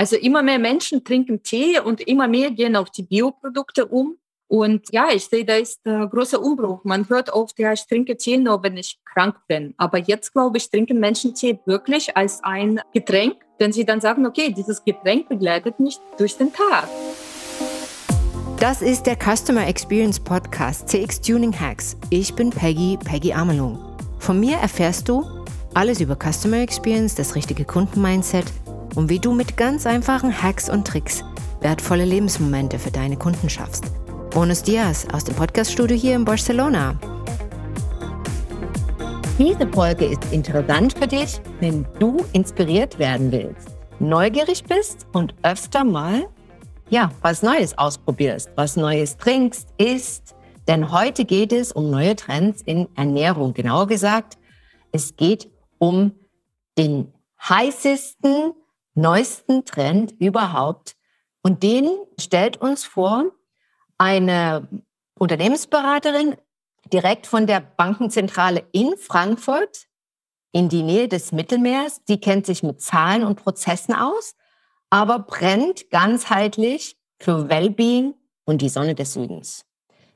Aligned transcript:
Also 0.00 0.16
immer 0.16 0.42
mehr 0.42 0.58
Menschen 0.58 1.04
trinken 1.04 1.42
Tee 1.42 1.78
und 1.78 2.00
immer 2.00 2.26
mehr 2.26 2.50
gehen 2.50 2.74
auf 2.74 2.88
die 2.88 3.02
Bioprodukte 3.02 3.84
um. 3.84 4.16
Und 4.48 4.90
ja, 4.92 5.08
ich 5.12 5.26
sehe, 5.26 5.44
da 5.44 5.56
ist 5.56 5.78
ein 5.84 6.08
großer 6.08 6.40
Umbruch. 6.40 6.82
Man 6.84 7.06
hört 7.10 7.30
oft, 7.30 7.58
ja, 7.58 7.74
ich 7.74 7.86
trinke 7.86 8.16
Tee 8.16 8.38
nur, 8.38 8.62
wenn 8.62 8.78
ich 8.78 8.98
krank 9.04 9.36
bin. 9.46 9.74
Aber 9.76 9.98
jetzt, 9.98 10.32
glaube 10.32 10.56
ich, 10.56 10.70
trinken 10.70 11.00
Menschen 11.00 11.34
Tee 11.34 11.60
wirklich 11.66 12.16
als 12.16 12.42
ein 12.42 12.80
Getränk, 12.94 13.42
wenn 13.58 13.74
sie 13.74 13.84
dann 13.84 14.00
sagen, 14.00 14.24
okay, 14.24 14.50
dieses 14.50 14.82
Getränk 14.82 15.28
begleitet 15.28 15.78
mich 15.78 15.98
durch 16.16 16.34
den 16.34 16.50
Tag. 16.50 16.88
Das 18.58 18.80
ist 18.80 19.02
der 19.02 19.18
Customer 19.18 19.68
Experience 19.68 20.18
Podcast 20.18 20.88
CX 20.88 21.20
Tuning 21.20 21.52
Hacks. 21.52 21.94
Ich 22.08 22.34
bin 22.34 22.48
Peggy, 22.48 22.98
Peggy 23.04 23.34
Amelung. 23.34 23.78
Von 24.18 24.40
mir 24.40 24.56
erfährst 24.56 25.10
du 25.10 25.26
alles 25.74 26.00
über 26.00 26.16
Customer 26.16 26.62
Experience, 26.62 27.14
das 27.14 27.34
richtige 27.34 27.66
Kundenmindset 27.66 28.46
und 28.94 29.08
wie 29.08 29.18
du 29.18 29.32
mit 29.32 29.56
ganz 29.56 29.86
einfachen 29.86 30.42
Hacks 30.42 30.68
und 30.68 30.86
Tricks 30.86 31.24
wertvolle 31.60 32.04
Lebensmomente 32.04 32.78
für 32.78 32.90
deine 32.90 33.16
Kunden 33.16 33.50
schaffst. 33.50 33.84
Buenos 34.30 34.62
Dias 34.62 35.06
aus 35.12 35.24
dem 35.24 35.34
Podcaststudio 35.34 35.96
hier 35.96 36.16
in 36.16 36.24
Barcelona. 36.24 36.98
Diese 39.38 39.66
Folge 39.68 40.06
ist 40.06 40.32
interessant 40.32 40.96
für 40.98 41.06
dich, 41.06 41.40
wenn 41.60 41.86
du 41.98 42.24
inspiriert 42.32 42.98
werden 42.98 43.32
willst, 43.32 43.68
neugierig 43.98 44.64
bist 44.64 45.06
und 45.12 45.34
öfter 45.42 45.84
mal 45.84 46.26
ja, 46.90 47.12
was 47.22 47.42
Neues 47.42 47.78
ausprobierst, 47.78 48.50
was 48.56 48.76
Neues 48.76 49.16
trinkst, 49.16 49.68
isst. 49.78 50.34
Denn 50.68 50.92
heute 50.92 51.24
geht 51.24 51.52
es 51.52 51.72
um 51.72 51.90
neue 51.90 52.16
Trends 52.16 52.62
in 52.62 52.88
Ernährung. 52.96 53.54
Genauer 53.54 53.86
gesagt, 53.86 54.36
es 54.92 55.16
geht 55.16 55.48
um 55.78 56.12
den 56.76 57.12
heißesten, 57.48 58.52
neuesten 58.94 59.64
Trend 59.64 60.12
überhaupt. 60.18 60.96
Und 61.42 61.62
den 61.62 61.90
stellt 62.18 62.58
uns 62.58 62.84
vor 62.84 63.26
eine 63.98 64.68
Unternehmensberaterin 65.18 66.36
direkt 66.92 67.26
von 67.26 67.46
der 67.46 67.60
Bankenzentrale 67.60 68.64
in 68.72 68.96
Frankfurt 68.96 69.86
in 70.52 70.68
die 70.68 70.82
Nähe 70.82 71.08
des 71.08 71.32
Mittelmeers. 71.32 72.04
Die 72.04 72.20
kennt 72.20 72.46
sich 72.46 72.62
mit 72.62 72.80
Zahlen 72.80 73.24
und 73.24 73.36
Prozessen 73.42 73.94
aus, 73.94 74.34
aber 74.90 75.20
brennt 75.20 75.90
ganzheitlich 75.90 76.96
für 77.18 77.48
Wellbeing 77.48 78.14
und 78.44 78.62
die 78.62 78.68
Sonne 78.68 78.94
des 78.94 79.12
Südens. 79.12 79.64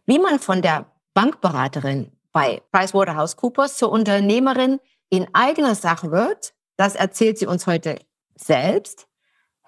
Wie 0.06 0.18
man 0.18 0.38
von 0.38 0.62
der 0.62 0.90
Bankberaterin 1.14 2.12
bei 2.32 2.62
PricewaterhouseCoopers 2.72 3.76
zur 3.76 3.92
Unternehmerin 3.92 4.80
in 5.08 5.28
eigener 5.32 5.74
Sache 5.74 6.10
wird, 6.10 6.54
das 6.76 6.96
erzählt 6.96 7.38
sie 7.38 7.46
uns 7.46 7.66
heute 7.66 8.00
selbst. 8.34 9.06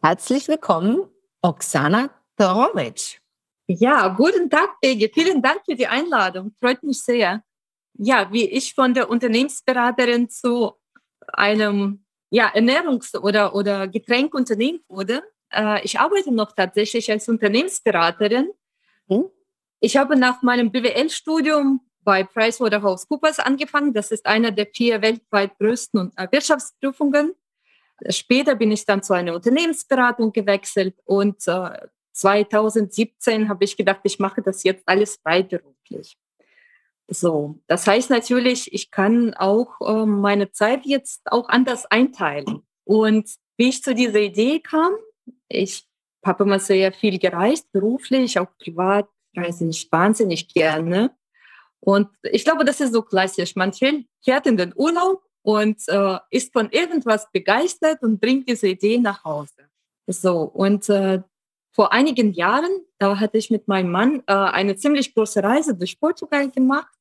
Herzlich 0.02 0.48
willkommen, 0.48 1.08
Oksana 1.42 2.10
Torovic. 2.36 3.20
Ja, 3.68 4.08
guten 4.08 4.48
Tag, 4.48 4.80
Peggy. 4.80 5.10
Vielen 5.12 5.42
Dank 5.42 5.62
für 5.64 5.74
die 5.74 5.86
Einladung. 5.86 6.54
Freut 6.60 6.82
mich 6.82 7.02
sehr. 7.02 7.42
Ja, 7.94 8.30
wie 8.32 8.48
ich 8.48 8.74
von 8.74 8.94
der 8.94 9.10
Unternehmensberaterin 9.10 10.28
zu 10.28 10.74
einem 11.26 12.04
ja, 12.30 12.52
Ernährungs- 12.54 13.16
oder, 13.18 13.54
oder 13.54 13.88
Getränkunternehmen 13.88 14.82
wurde. 14.88 15.22
Äh, 15.52 15.84
ich 15.84 15.98
arbeite 15.98 16.32
noch 16.32 16.52
tatsächlich 16.52 17.10
als 17.10 17.28
Unternehmensberaterin. 17.28 18.50
Hm? 19.08 19.30
Ich 19.80 19.96
habe 19.96 20.16
nach 20.16 20.42
meinem 20.42 20.70
BWL-Studium 20.70 21.80
bei 22.02 22.22
PricewaterhouseCoopers 22.22 23.40
angefangen. 23.40 23.92
Das 23.92 24.10
ist 24.10 24.26
einer 24.26 24.52
der 24.52 24.66
vier 24.72 25.02
weltweit 25.02 25.58
größten 25.58 26.12
äh, 26.16 26.28
Wirtschaftsprüfungen. 26.30 27.34
Später 28.10 28.54
bin 28.54 28.70
ich 28.70 28.84
dann 28.84 29.02
zu 29.02 29.14
einer 29.14 29.34
Unternehmensberatung 29.34 30.32
gewechselt 30.32 30.94
und 31.04 31.46
äh, 31.48 31.88
2017 32.12 33.48
habe 33.48 33.64
ich 33.64 33.76
gedacht, 33.76 34.00
ich 34.04 34.18
mache 34.18 34.42
das 34.42 34.62
jetzt 34.64 34.82
alles 34.86 35.16
freiberuflich. 35.16 36.16
So, 37.08 37.60
das 37.66 37.86
heißt 37.86 38.10
natürlich, 38.10 38.72
ich 38.72 38.90
kann 38.90 39.34
auch 39.34 39.80
äh, 39.80 40.06
meine 40.06 40.50
Zeit 40.50 40.84
jetzt 40.84 41.30
auch 41.30 41.48
anders 41.48 41.86
einteilen. 41.86 42.62
Und 42.84 43.30
wie 43.56 43.68
ich 43.68 43.82
zu 43.82 43.94
dieser 43.94 44.20
Idee 44.20 44.60
kam, 44.60 44.92
ich 45.48 45.86
habe 46.24 46.44
immer 46.44 46.58
sehr 46.58 46.92
viel 46.92 47.18
gereist, 47.18 47.70
beruflich, 47.70 48.38
auch 48.38 48.48
privat, 48.58 49.08
reise 49.36 49.68
ich 49.68 49.90
wahnsinnig 49.92 50.52
gerne. 50.52 51.14
Und 51.80 52.08
ich 52.22 52.44
glaube, 52.44 52.64
das 52.64 52.80
ist 52.80 52.92
so 52.92 53.02
klassisch. 53.02 53.54
Man 53.54 53.72
fährt 53.72 54.46
in 54.46 54.56
den 54.56 54.72
Urlaub 54.74 55.22
und 55.46 55.78
äh, 55.86 56.18
ist 56.30 56.52
von 56.52 56.70
irgendwas 56.70 57.30
begeistert 57.30 58.02
und 58.02 58.20
bringt 58.20 58.48
diese 58.48 58.66
Idee 58.66 58.98
nach 58.98 59.22
Hause. 59.22 59.70
So, 60.08 60.40
und 60.42 60.88
äh, 60.88 61.22
vor 61.70 61.92
einigen 61.92 62.32
Jahren, 62.32 62.80
da 62.98 63.20
hatte 63.20 63.38
ich 63.38 63.48
mit 63.48 63.68
meinem 63.68 63.92
Mann 63.92 64.24
äh, 64.26 64.32
eine 64.32 64.74
ziemlich 64.74 65.14
große 65.14 65.40
Reise 65.44 65.76
durch 65.76 66.00
Portugal 66.00 66.50
gemacht. 66.50 66.92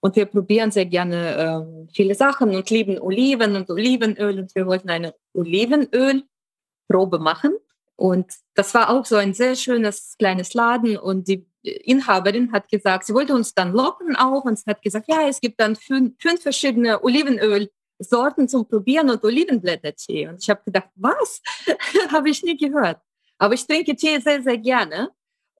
Und 0.00 0.14
wir 0.14 0.26
probieren 0.26 0.70
sehr 0.70 0.84
gerne 0.84 1.86
äh, 1.88 1.94
viele 1.94 2.14
Sachen 2.14 2.54
und 2.54 2.68
lieben 2.68 3.00
Oliven 3.00 3.56
und 3.56 3.70
Olivenöl. 3.70 4.40
Und 4.40 4.54
wir 4.54 4.66
wollten 4.66 4.90
eine 4.90 5.14
Olivenölprobe 5.32 7.18
machen. 7.18 7.54
Und 7.96 8.30
das 8.54 8.74
war 8.74 8.90
auch 8.90 9.06
so 9.06 9.16
ein 9.16 9.32
sehr 9.32 9.56
schönes 9.56 10.16
kleines 10.18 10.52
Laden. 10.52 10.98
Und 10.98 11.28
die 11.28 11.46
Inhaberin 11.62 12.52
hat 12.52 12.68
gesagt, 12.68 13.06
sie 13.06 13.14
wollte 13.14 13.34
uns 13.34 13.54
dann 13.54 13.72
locken 13.72 14.16
auch. 14.16 14.44
Und 14.44 14.58
sie 14.58 14.70
hat 14.70 14.82
gesagt, 14.82 15.08
ja, 15.08 15.28
es 15.28 15.40
gibt 15.40 15.60
dann 15.60 15.76
fünf, 15.76 16.14
fünf 16.20 16.42
verschiedene 16.42 17.02
Olivenölsorten 17.02 18.48
zum 18.48 18.66
Probieren 18.66 19.10
und 19.10 19.22
Olivenblättertee. 19.24 20.28
Und 20.28 20.42
ich 20.42 20.50
habe 20.50 20.62
gedacht, 20.64 20.88
was? 20.94 21.42
habe 22.12 22.30
ich 22.30 22.42
nie 22.42 22.56
gehört. 22.56 23.00
Aber 23.38 23.54
ich 23.54 23.66
trinke 23.66 23.96
Tee 23.96 24.18
sehr, 24.20 24.42
sehr 24.42 24.58
gerne 24.58 25.10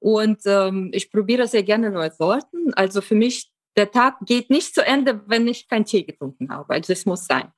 und 0.00 0.40
ähm, 0.46 0.90
ich 0.92 1.10
probiere 1.10 1.46
sehr 1.46 1.62
gerne 1.62 1.90
neue 1.90 2.10
Sorten. 2.10 2.74
Also 2.74 3.00
für 3.00 3.14
mich, 3.14 3.50
der 3.76 3.90
Tag 3.90 4.18
geht 4.26 4.50
nicht 4.50 4.74
zu 4.74 4.84
Ende, 4.84 5.22
wenn 5.26 5.48
ich 5.48 5.68
keinen 5.68 5.84
Tee 5.84 6.02
getrunken 6.02 6.50
habe. 6.50 6.74
Also 6.74 6.92
es 6.92 7.06
muss 7.06 7.26
sein. 7.26 7.52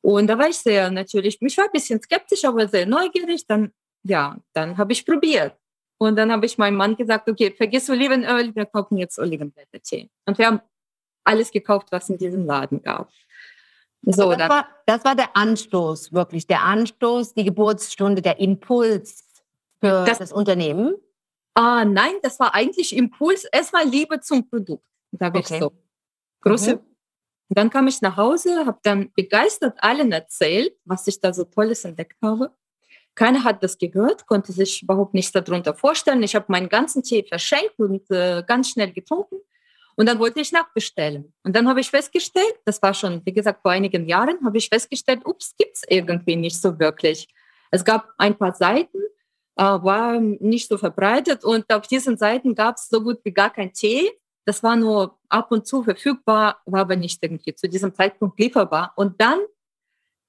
Und 0.00 0.26
da 0.26 0.38
war 0.38 0.48
ich 0.48 0.58
sehr 0.58 0.90
natürlich, 0.90 1.38
ich 1.40 1.56
war 1.56 1.64
ein 1.64 1.72
bisschen 1.72 2.00
skeptisch, 2.02 2.44
aber 2.44 2.68
sehr 2.68 2.86
neugierig. 2.86 3.46
Dann, 3.46 3.72
ja, 4.02 4.36
dann 4.52 4.76
habe 4.76 4.92
ich 4.92 5.06
probiert. 5.06 5.56
Und 5.98 6.16
dann 6.16 6.32
habe 6.32 6.46
ich 6.46 6.58
meinem 6.58 6.76
Mann 6.76 6.96
gesagt, 6.96 7.28
okay, 7.28 7.52
vergiss 7.56 7.88
Olivenöl, 7.88 8.54
wir 8.54 8.66
kaufen 8.66 8.96
jetzt 8.96 9.18
Olivenblättertee. 9.18 10.10
Und 10.26 10.38
wir 10.38 10.46
haben 10.46 10.60
alles 11.24 11.50
gekauft, 11.50 11.88
was 11.90 12.10
in 12.10 12.18
diesem 12.18 12.44
Laden 12.46 12.82
gab. 12.82 13.10
So, 14.02 14.34
das, 14.34 14.48
war, 14.50 14.68
das 14.84 15.04
war 15.04 15.14
der 15.14 15.34
Anstoß, 15.34 16.12
wirklich 16.12 16.46
der 16.46 16.62
Anstoß, 16.62 17.32
die 17.34 17.44
Geburtsstunde, 17.44 18.20
der 18.20 18.38
Impuls, 18.38 19.24
für 19.80 20.04
das, 20.04 20.18
das 20.18 20.32
Unternehmen? 20.32 20.94
Ah, 21.54 21.84
nein, 21.84 22.14
das 22.22 22.40
war 22.40 22.54
eigentlich 22.54 22.96
Impuls. 22.96 23.46
Es 23.52 23.72
war 23.72 23.84
Liebe 23.84 24.20
zum 24.20 24.48
Produkt, 24.48 24.84
sage 25.12 25.38
okay. 25.38 25.54
ich 25.54 25.60
so. 25.60 25.72
Große. 26.40 26.76
Mhm. 26.76 26.80
Dann 27.50 27.70
kam 27.70 27.86
ich 27.86 28.00
nach 28.00 28.16
Hause, 28.16 28.66
habe 28.66 28.78
dann 28.82 29.12
begeistert 29.12 29.76
allen 29.82 30.10
erzählt, 30.10 30.74
was 30.84 31.06
ich 31.06 31.20
da 31.20 31.32
so 31.32 31.44
Tolles 31.44 31.84
entdeckt 31.84 32.16
habe. 32.22 32.50
Keiner 33.14 33.44
hat 33.44 33.62
das 33.62 33.78
gehört, 33.78 34.26
konnte 34.26 34.52
sich 34.52 34.82
überhaupt 34.82 35.14
nichts 35.14 35.32
darunter 35.32 35.74
vorstellen. 35.74 36.22
Ich 36.22 36.34
habe 36.34 36.46
meinen 36.48 36.68
ganzen 36.68 37.02
Tee 37.02 37.24
verschenkt 37.28 37.78
und 37.78 38.10
äh, 38.10 38.42
ganz 38.46 38.70
schnell 38.70 38.92
getrunken. 38.92 39.36
Und 39.96 40.08
dann 40.08 40.18
wollte 40.18 40.40
ich 40.40 40.50
nachbestellen. 40.50 41.32
Und 41.44 41.54
dann 41.54 41.68
habe 41.68 41.80
ich 41.80 41.90
festgestellt, 41.90 42.54
das 42.64 42.82
war 42.82 42.94
schon, 42.94 43.22
wie 43.24 43.32
gesagt, 43.32 43.62
vor 43.62 43.70
einigen 43.70 44.08
Jahren, 44.08 44.44
habe 44.44 44.58
ich 44.58 44.68
festgestellt, 44.68 45.20
ups, 45.24 45.54
gibt 45.56 45.76
es 45.76 45.82
irgendwie 45.88 46.34
nicht 46.34 46.60
so 46.60 46.78
wirklich. 46.80 47.28
Es 47.70 47.84
gab 47.84 48.08
ein 48.18 48.36
paar 48.36 48.54
Seiten, 48.54 48.98
äh, 49.56 49.62
war 49.62 50.18
nicht 50.20 50.68
so 50.68 50.78
verbreitet 50.78 51.44
und 51.44 51.72
auf 51.72 51.86
diesen 51.86 52.16
Seiten 52.16 52.56
gab 52.56 52.76
es 52.76 52.88
so 52.88 53.00
gut 53.00 53.20
wie 53.24 53.32
gar 53.32 53.50
kein 53.50 53.72
Tee. 53.72 54.10
Das 54.44 54.62
war 54.62 54.74
nur 54.74 55.18
ab 55.28 55.52
und 55.52 55.66
zu 55.66 55.84
verfügbar, 55.84 56.60
war 56.66 56.80
aber 56.80 56.96
nicht 56.96 57.22
irgendwie 57.22 57.54
zu 57.54 57.68
diesem 57.68 57.94
Zeitpunkt 57.94 58.38
lieferbar. 58.38 58.92
Und 58.96 59.20
dann, 59.20 59.38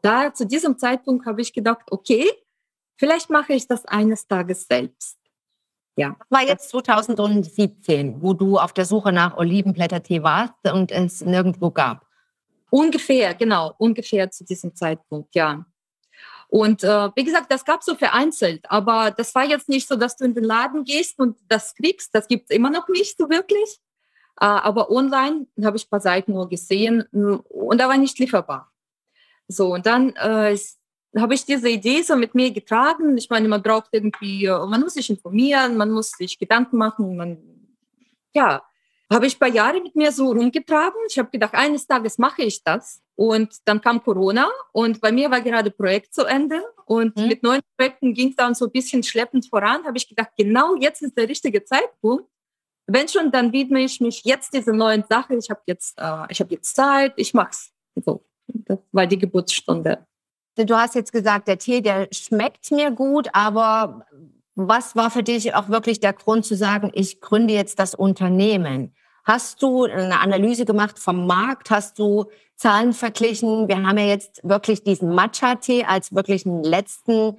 da 0.03 0.31
zu 0.33 0.45
diesem 0.45 0.77
Zeitpunkt 0.77 1.25
habe 1.25 1.41
ich 1.41 1.51
gedacht, 1.51 1.85
okay, 1.89 2.29
vielleicht 2.95 3.29
mache 3.29 3.53
ich 3.53 3.67
das 3.67 3.85
eines 3.85 4.27
Tages 4.27 4.67
selbst. 4.67 5.17
Ja. 5.97 6.15
Das 6.19 6.27
war 6.29 6.47
jetzt 6.47 6.69
2017, 6.69 8.21
wo 8.21 8.33
du 8.33 8.57
auf 8.57 8.73
der 8.73 8.85
Suche 8.85 9.11
nach 9.11 9.37
Olivenblättertee 9.37 10.23
warst 10.23 10.53
und 10.71 10.91
es 10.91 11.21
nirgendwo 11.21 11.71
gab. 11.71 12.05
Ungefähr, 12.69 13.33
genau, 13.33 13.73
ungefähr 13.77 14.29
zu 14.29 14.43
diesem 14.43 14.75
Zeitpunkt, 14.75 15.33
ja. 15.35 15.65
Und 16.47 16.83
äh, 16.83 17.09
wie 17.15 17.23
gesagt, 17.23 17.51
das 17.51 17.65
gab 17.65 17.79
es 17.79 17.85
so 17.85 17.95
vereinzelt, 17.95 18.65
aber 18.69 19.11
das 19.11 19.33
war 19.33 19.45
jetzt 19.45 19.69
nicht 19.69 19.87
so, 19.87 19.95
dass 19.95 20.17
du 20.17 20.25
in 20.25 20.35
den 20.35 20.43
Laden 20.43 20.83
gehst 20.83 21.17
und 21.19 21.37
das 21.47 21.73
kriegst. 21.75 22.13
Das 22.13 22.27
gibt 22.27 22.49
es 22.49 22.55
immer 22.55 22.69
noch 22.69 22.87
nicht 22.89 23.17
so 23.17 23.29
wirklich. 23.29 23.79
Äh, 24.39 24.45
aber 24.45 24.91
online 24.91 25.47
habe 25.63 25.77
ich 25.77 25.85
ein 25.85 25.89
paar 25.89 26.01
Seiten 26.01 26.33
nur 26.33 26.49
gesehen 26.49 27.03
und 27.11 27.77
da 27.79 27.87
war 27.87 27.97
nicht 27.97 28.19
lieferbar. 28.19 28.71
So, 29.47 29.73
und 29.73 29.85
dann 29.85 30.15
äh, 30.15 30.57
habe 31.17 31.33
ich 31.33 31.45
diese 31.45 31.69
Idee 31.69 32.01
so 32.01 32.15
mit 32.15 32.35
mir 32.35 32.51
getragen. 32.51 33.17
Ich 33.17 33.29
meine, 33.29 33.47
man 33.47 33.61
braucht 33.61 33.89
irgendwie, 33.91 34.45
äh, 34.45 34.65
man 34.65 34.81
muss 34.81 34.95
sich 34.95 35.09
informieren, 35.09 35.77
man 35.77 35.91
muss 35.91 36.11
sich 36.11 36.37
Gedanken 36.37 36.77
machen, 36.77 37.15
man, 37.15 37.37
ja, 38.33 38.63
habe 39.11 39.27
ich 39.27 39.35
ein 39.35 39.39
paar 39.39 39.49
Jahre 39.49 39.81
mit 39.81 39.95
mir 39.95 40.11
so 40.11 40.31
rumgetragen. 40.31 40.99
Ich 41.07 41.17
habe 41.19 41.29
gedacht, 41.29 41.53
eines 41.53 41.85
Tages 41.85 42.17
mache 42.17 42.43
ich 42.43 42.63
das. 42.63 43.01
Und 43.15 43.55
dann 43.65 43.79
kam 43.79 44.03
Corona 44.03 44.49
und 44.73 44.99
bei 44.99 45.11
mir 45.11 45.31
war 45.31 45.39
gerade 45.39 45.71
Projekt 45.71 46.13
zu 46.13 46.25
Ende 46.25 46.61
und 46.85 47.15
mhm. 47.15 47.27
mit 47.27 47.43
neuen 47.43 47.61
Projekten 47.77 48.13
ging 48.13 48.29
es 48.29 48.35
dann 48.35 48.53
so 48.53 48.65
ein 48.65 48.71
bisschen 48.71 49.03
schleppend 49.03 49.47
voran. 49.47 49.85
Habe 49.85 49.97
ich 49.97 50.09
gedacht, 50.09 50.31
genau 50.37 50.75
jetzt 50.75 51.01
ist 51.01 51.17
der 51.17 51.29
richtige 51.29 51.63
Zeitpunkt. 51.63 52.25
Wenn 52.87 53.07
schon, 53.07 53.31
dann 53.31 53.53
widme 53.53 53.79
ich 53.81 54.01
mich 54.01 54.23
jetzt 54.25 54.53
dieser 54.53 54.73
neuen 54.73 55.03
Sache. 55.09 55.35
Ich 55.35 55.49
habe 55.49 55.61
jetzt, 55.65 55.97
äh, 55.97 56.25
ich 56.29 56.39
habe 56.41 56.53
jetzt 56.53 56.75
Zeit, 56.75 57.13
ich 57.15 57.33
mach's. 57.33 57.71
So, 58.03 58.25
das 58.47 58.79
war 58.91 59.07
die 59.07 59.17
Geburtsstunde. 59.17 60.05
Du 60.57 60.75
hast 60.75 60.95
jetzt 60.95 61.11
gesagt, 61.11 61.47
der 61.47 61.57
Tee, 61.57 61.81
der 61.81 62.07
schmeckt 62.11 62.71
mir 62.71 62.91
gut, 62.91 63.27
aber 63.33 64.05
was 64.55 64.95
war 64.95 65.11
für 65.11 65.23
dich 65.23 65.53
auch 65.53 65.67
wirklich 65.67 65.99
der 65.99 66.13
Grund 66.13 66.45
zu 66.45 66.55
sagen, 66.55 66.91
ich 66.93 67.19
gründe 67.19 67.53
jetzt 67.53 67.77
das 67.77 67.93
Unternehmen? 67.93 68.93
Hast 69.25 69.61
du 69.61 69.83
eine 69.83 70.19
Analyse 70.19 70.65
gemacht 70.65 70.97
vom 70.97 71.27
Markt? 71.27 71.71
Hast 71.71 71.99
du 71.99 72.25
Zahlen 72.55 72.93
verglichen? 72.93 73.67
Wir 73.67 73.83
haben 73.83 73.97
ja 73.97 74.05
jetzt 74.05 74.39
wirklich 74.43 74.83
diesen 74.83 75.13
Matcha-Tee 75.13 75.83
als 75.83 76.15
wirklich 76.15 76.45
einen 76.45 76.63
letzten, 76.63 77.37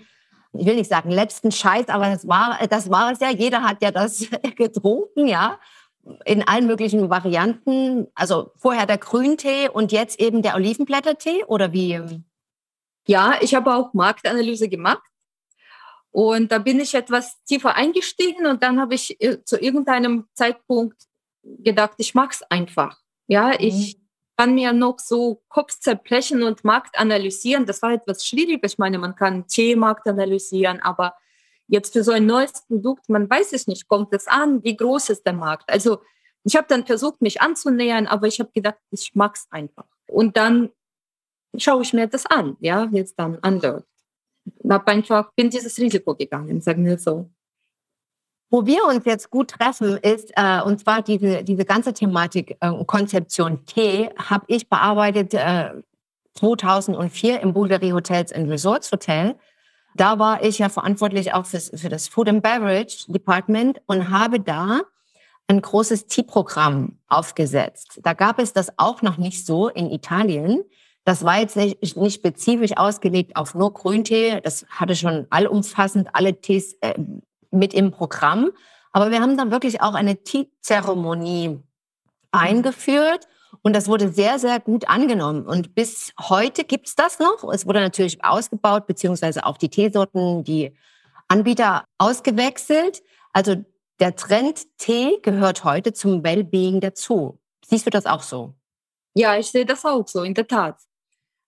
ich 0.52 0.66
will 0.66 0.74
nicht 0.74 0.90
sagen 0.90 1.10
letzten 1.10 1.52
Scheiß, 1.52 1.88
aber 1.88 2.10
das 2.10 2.28
war, 2.28 2.58
das 2.68 2.90
war 2.90 3.12
es 3.12 3.20
ja. 3.20 3.30
Jeder 3.30 3.62
hat 3.62 3.82
ja 3.82 3.92
das 3.92 4.26
getrunken, 4.56 5.26
ja. 5.26 5.58
In 6.24 6.46
allen 6.46 6.66
möglichen 6.66 7.08
Varianten. 7.08 8.08
Also 8.14 8.50
vorher 8.56 8.86
der 8.86 8.98
Grüntee 8.98 9.68
und 9.68 9.90
jetzt 9.90 10.20
eben 10.20 10.42
der 10.42 10.54
Olivenblättertee 10.56 11.44
oder 11.44 11.72
wie? 11.72 12.24
Ja, 13.06 13.38
ich 13.40 13.54
habe 13.54 13.74
auch 13.74 13.94
Marktanalyse 13.94 14.68
gemacht. 14.68 15.02
Und 16.10 16.50
da 16.50 16.58
bin 16.58 16.80
ich 16.80 16.94
etwas 16.94 17.42
tiefer 17.44 17.74
eingestiegen 17.74 18.46
und 18.46 18.62
dann 18.62 18.80
habe 18.80 18.94
ich 18.94 19.20
äh, 19.20 19.44
zu 19.44 19.58
irgendeinem 19.58 20.26
Zeitpunkt 20.32 21.02
gedacht, 21.42 21.94
ich 21.98 22.14
mag 22.14 22.32
es 22.32 22.42
einfach. 22.50 22.98
Ja, 23.26 23.48
mhm. 23.48 23.56
ich 23.58 23.98
kann 24.36 24.54
mir 24.54 24.72
noch 24.72 24.98
so 24.98 25.42
Kopf 25.48 25.78
zerbrechen 25.78 26.42
und 26.42 26.64
Markt 26.64 26.98
analysieren. 26.98 27.66
Das 27.66 27.82
war 27.82 27.92
etwas 27.92 28.26
schwierig. 28.26 28.60
Ich 28.64 28.78
meine, 28.78 28.98
man 28.98 29.14
kann 29.14 29.46
Teemarkt 29.46 30.06
analysieren, 30.06 30.80
aber 30.80 31.14
jetzt 31.68 31.92
für 31.92 32.02
so 32.02 32.12
ein 32.12 32.26
neues 32.26 32.64
Produkt, 32.66 33.08
man 33.08 33.28
weiß 33.28 33.52
es 33.52 33.66
nicht, 33.66 33.88
kommt 33.88 34.12
es 34.12 34.26
an, 34.26 34.62
wie 34.62 34.76
groß 34.76 35.10
ist 35.10 35.26
der 35.26 35.32
Markt? 35.32 35.70
Also 35.70 36.02
ich 36.44 36.54
habe 36.56 36.66
dann 36.68 36.86
versucht, 36.86 37.20
mich 37.22 37.40
anzunähern, 37.40 38.06
aber 38.06 38.26
ich 38.26 38.38
habe 38.38 38.50
gedacht, 38.54 38.78
ich 38.90 39.14
mag 39.14 39.34
es 39.34 39.46
einfach. 39.50 39.86
Und 40.06 40.36
dann 40.36 40.70
schaue 41.58 41.82
ich 41.82 41.92
mir 41.92 42.06
das 42.06 42.26
an, 42.26 42.56
ja, 42.60 42.90
wie 42.90 43.00
es 43.00 43.14
dann. 43.14 43.38
Ich 43.42 44.70
habe 44.70 44.86
einfach, 44.86 45.32
bin 45.34 45.50
dieses 45.50 45.78
Risiko 45.78 46.14
gegangen, 46.14 46.60
sagen 46.60 46.84
wir 46.84 46.98
so. 46.98 47.30
Wo 48.48 48.64
wir 48.64 48.84
uns 48.84 49.04
jetzt 49.04 49.30
gut 49.30 49.50
treffen, 49.50 49.96
ist, 49.96 50.30
äh, 50.36 50.60
und 50.62 50.78
zwar 50.78 51.02
diese, 51.02 51.42
diese 51.42 51.64
ganze 51.64 51.92
Thematik 51.92 52.56
äh, 52.60 52.84
Konzeption 52.84 53.66
Tee, 53.66 54.08
habe 54.16 54.44
ich 54.46 54.68
bearbeitet 54.68 55.34
äh, 55.34 55.70
2004 56.34 57.40
im 57.40 57.52
Bulgari 57.52 57.90
Hotels 57.90 58.32
and 58.32 58.48
Resorts 58.48 58.92
Hotel. 58.92 59.34
Da 59.96 60.18
war 60.18 60.44
ich 60.44 60.58
ja 60.58 60.68
verantwortlich 60.68 61.32
auch 61.34 61.46
für, 61.46 61.58
für 61.58 61.88
das 61.88 62.06
Food 62.06 62.28
and 62.28 62.42
Beverage 62.42 63.10
Department 63.10 63.80
und 63.86 64.10
habe 64.10 64.38
da 64.38 64.82
ein 65.48 65.60
großes 65.60 66.06
Tee-Programm 66.06 66.98
aufgesetzt. 67.08 68.00
Da 68.02 68.12
gab 68.12 68.38
es 68.38 68.52
das 68.52 68.78
auch 68.78 69.02
noch 69.02 69.16
nicht 69.16 69.46
so 69.46 69.68
in 69.68 69.90
Italien. 69.90 70.64
Das 71.06 71.24
war 71.24 71.38
jetzt 71.38 71.56
nicht, 71.56 71.96
nicht 71.96 72.14
spezifisch 72.16 72.76
ausgelegt 72.76 73.36
auf 73.36 73.54
nur 73.54 73.72
Grüntee. 73.72 74.40
Das 74.40 74.66
hatte 74.68 74.96
schon 74.96 75.28
allumfassend 75.30 76.08
alle 76.12 76.40
Tees 76.40 76.74
äh, 76.80 76.94
mit 77.52 77.72
im 77.74 77.92
Programm. 77.92 78.50
Aber 78.90 79.12
wir 79.12 79.20
haben 79.20 79.36
dann 79.36 79.52
wirklich 79.52 79.80
auch 79.80 79.94
eine 79.94 80.24
Tea-Zeremonie 80.24 81.60
eingeführt 82.32 83.28
und 83.62 83.76
das 83.76 83.86
wurde 83.86 84.10
sehr, 84.10 84.40
sehr 84.40 84.58
gut 84.58 84.88
angenommen. 84.88 85.46
Und 85.46 85.76
bis 85.76 86.12
heute 86.20 86.64
gibt 86.64 86.88
es 86.88 86.96
das 86.96 87.20
noch. 87.20 87.44
Es 87.52 87.66
wurde 87.66 87.80
natürlich 87.80 88.24
ausgebaut, 88.24 88.88
beziehungsweise 88.88 89.46
auch 89.46 89.58
die 89.58 89.68
Teesorten, 89.68 90.42
die 90.42 90.76
Anbieter 91.28 91.84
ausgewechselt. 91.98 93.04
Also 93.32 93.64
der 94.00 94.16
Trend 94.16 94.66
Tee 94.76 95.20
gehört 95.22 95.62
heute 95.62 95.92
zum 95.92 96.24
Wellbeing 96.24 96.80
dazu. 96.80 97.38
Siehst 97.64 97.86
du 97.86 97.90
das 97.90 98.06
auch 98.06 98.22
so? 98.22 98.54
Ja, 99.14 99.36
ich 99.36 99.46
sehe 99.46 99.64
das 99.64 99.84
auch 99.84 100.08
so, 100.08 100.24
in 100.24 100.34
der 100.34 100.48
Tat. 100.48 100.80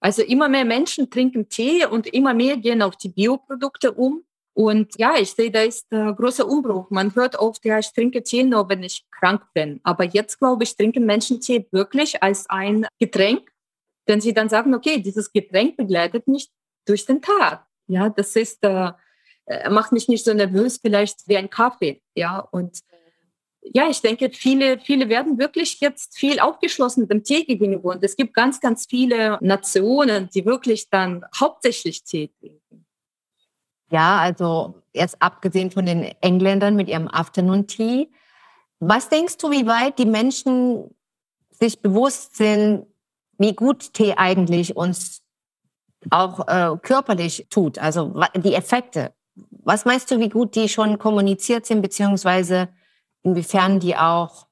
Also 0.01 0.23
immer 0.23 0.49
mehr 0.49 0.65
Menschen 0.65 1.11
trinken 1.11 1.49
Tee 1.49 1.85
und 1.87 2.07
immer 2.07 2.35
mehr 2.35 2.57
gehen 2.57 2.83
auf 2.83 2.97
die 2.97 3.09
Bioprodukte 3.09 3.93
um. 3.93 4.25
Und 4.55 4.99
ja, 4.99 5.17
ich 5.17 5.31
sehe, 5.31 5.51
da 5.51 5.63
ist 5.63 5.87
ein 5.93 6.15
großer 6.17 6.47
Umbruch. 6.47 6.91
Man 6.91 7.15
hört 7.15 7.37
oft, 7.37 7.65
ja, 7.65 7.79
ich 7.79 7.93
trinke 7.93 8.23
Tee 8.23 8.43
nur, 8.43 8.69
wenn 8.69 8.83
ich 8.83 9.07
krank 9.11 9.43
bin. 9.55 9.81
Aber 9.85 10.05
jetzt, 10.05 10.39
glaube 10.39 10.65
ich, 10.65 10.77
trinken 10.77 11.07
Menschen 11.07 11.41
Tee 11.41 11.67
wirklich 11.71 12.23
als 12.23 12.49
ein 12.51 12.87
Getränk, 12.99 13.51
denn 14.09 14.21
sie 14.21 14.35
dann 14.35 14.49
sagen, 14.49 14.75
okay, 14.75 15.01
dieses 15.01 15.33
Getränk 15.33 15.77
begleitet 15.77 16.27
mich 16.27 16.51
durch 16.87 17.07
den 17.07 17.23
Tag. 17.23 17.67
Ja, 17.87 18.09
das 18.09 18.35
ist, 18.37 18.65
äh, 18.65 18.91
äh 19.47 19.71
macht 19.71 19.93
mich 19.93 20.09
nicht 20.09 20.25
so 20.25 20.35
nervös, 20.35 20.79
vielleicht 20.79 21.29
wie 21.29 21.37
ein 21.37 21.51
Kaffee. 21.51 22.03
Ja, 22.15 22.41
und 22.41 22.81
ja, 23.75 23.89
ich 23.89 24.01
denke, 24.01 24.31
viele, 24.33 24.79
viele 24.81 25.09
werden 25.09 25.39
wirklich 25.39 25.81
jetzt 25.81 26.19
viel 26.19 26.41
aufgeschlossen 26.41 27.09
dem 27.09 27.25
Tee 27.25 27.45
gegenüber. 27.45 27.91
Und 27.91 28.05
es 28.05 28.17
gibt 28.17 28.35
ganz, 28.35 28.61
ganz 28.61 28.87
viele 28.87 29.39
Nationen, 29.41 30.29
die 30.35 30.45
wirklich 30.45 30.91
dann 30.91 31.25
hauptsächlich 31.39 32.05
Tee 32.05 32.31
trinken. 32.39 32.87
Ja, 33.91 34.19
also 34.19 34.83
jetzt 34.93 35.21
abgesehen 35.21 35.71
von 35.71 35.87
den 35.87 36.03
Engländern 36.21 36.77
mit 36.77 36.89
ihrem 36.89 37.09
Afternoon 37.09 37.67
Tea. 37.67 38.11
Was 38.81 39.09
denkst 39.09 39.39
du, 39.39 39.51
wie 39.51 39.67
weit 39.67 39.99
die 39.99 40.07
Menschen 40.07 40.95
sich 41.51 41.81
bewusst 41.81 42.37
sind, 42.37 42.87
wie 43.39 43.55
gut 43.55 43.93
Tee 43.95 44.15
eigentlich 44.17 44.77
uns 44.77 45.23
auch 46.11 46.47
äh, 46.49 46.77
körperlich 46.83 47.47
tut, 47.51 47.79
also 47.79 48.15
die 48.37 48.55
Effekte? 48.55 49.13
Was 49.51 49.85
meinst 49.85 50.11
du, 50.11 50.19
wie 50.19 50.29
gut 50.29 50.55
die 50.55 50.69
schon 50.69 50.99
kommuniziert 50.99 51.67
sind, 51.67 51.83
beziehungsweise 51.83 52.69
inwiefern 53.23 53.81
die 53.81 53.97
auch 53.97 54.47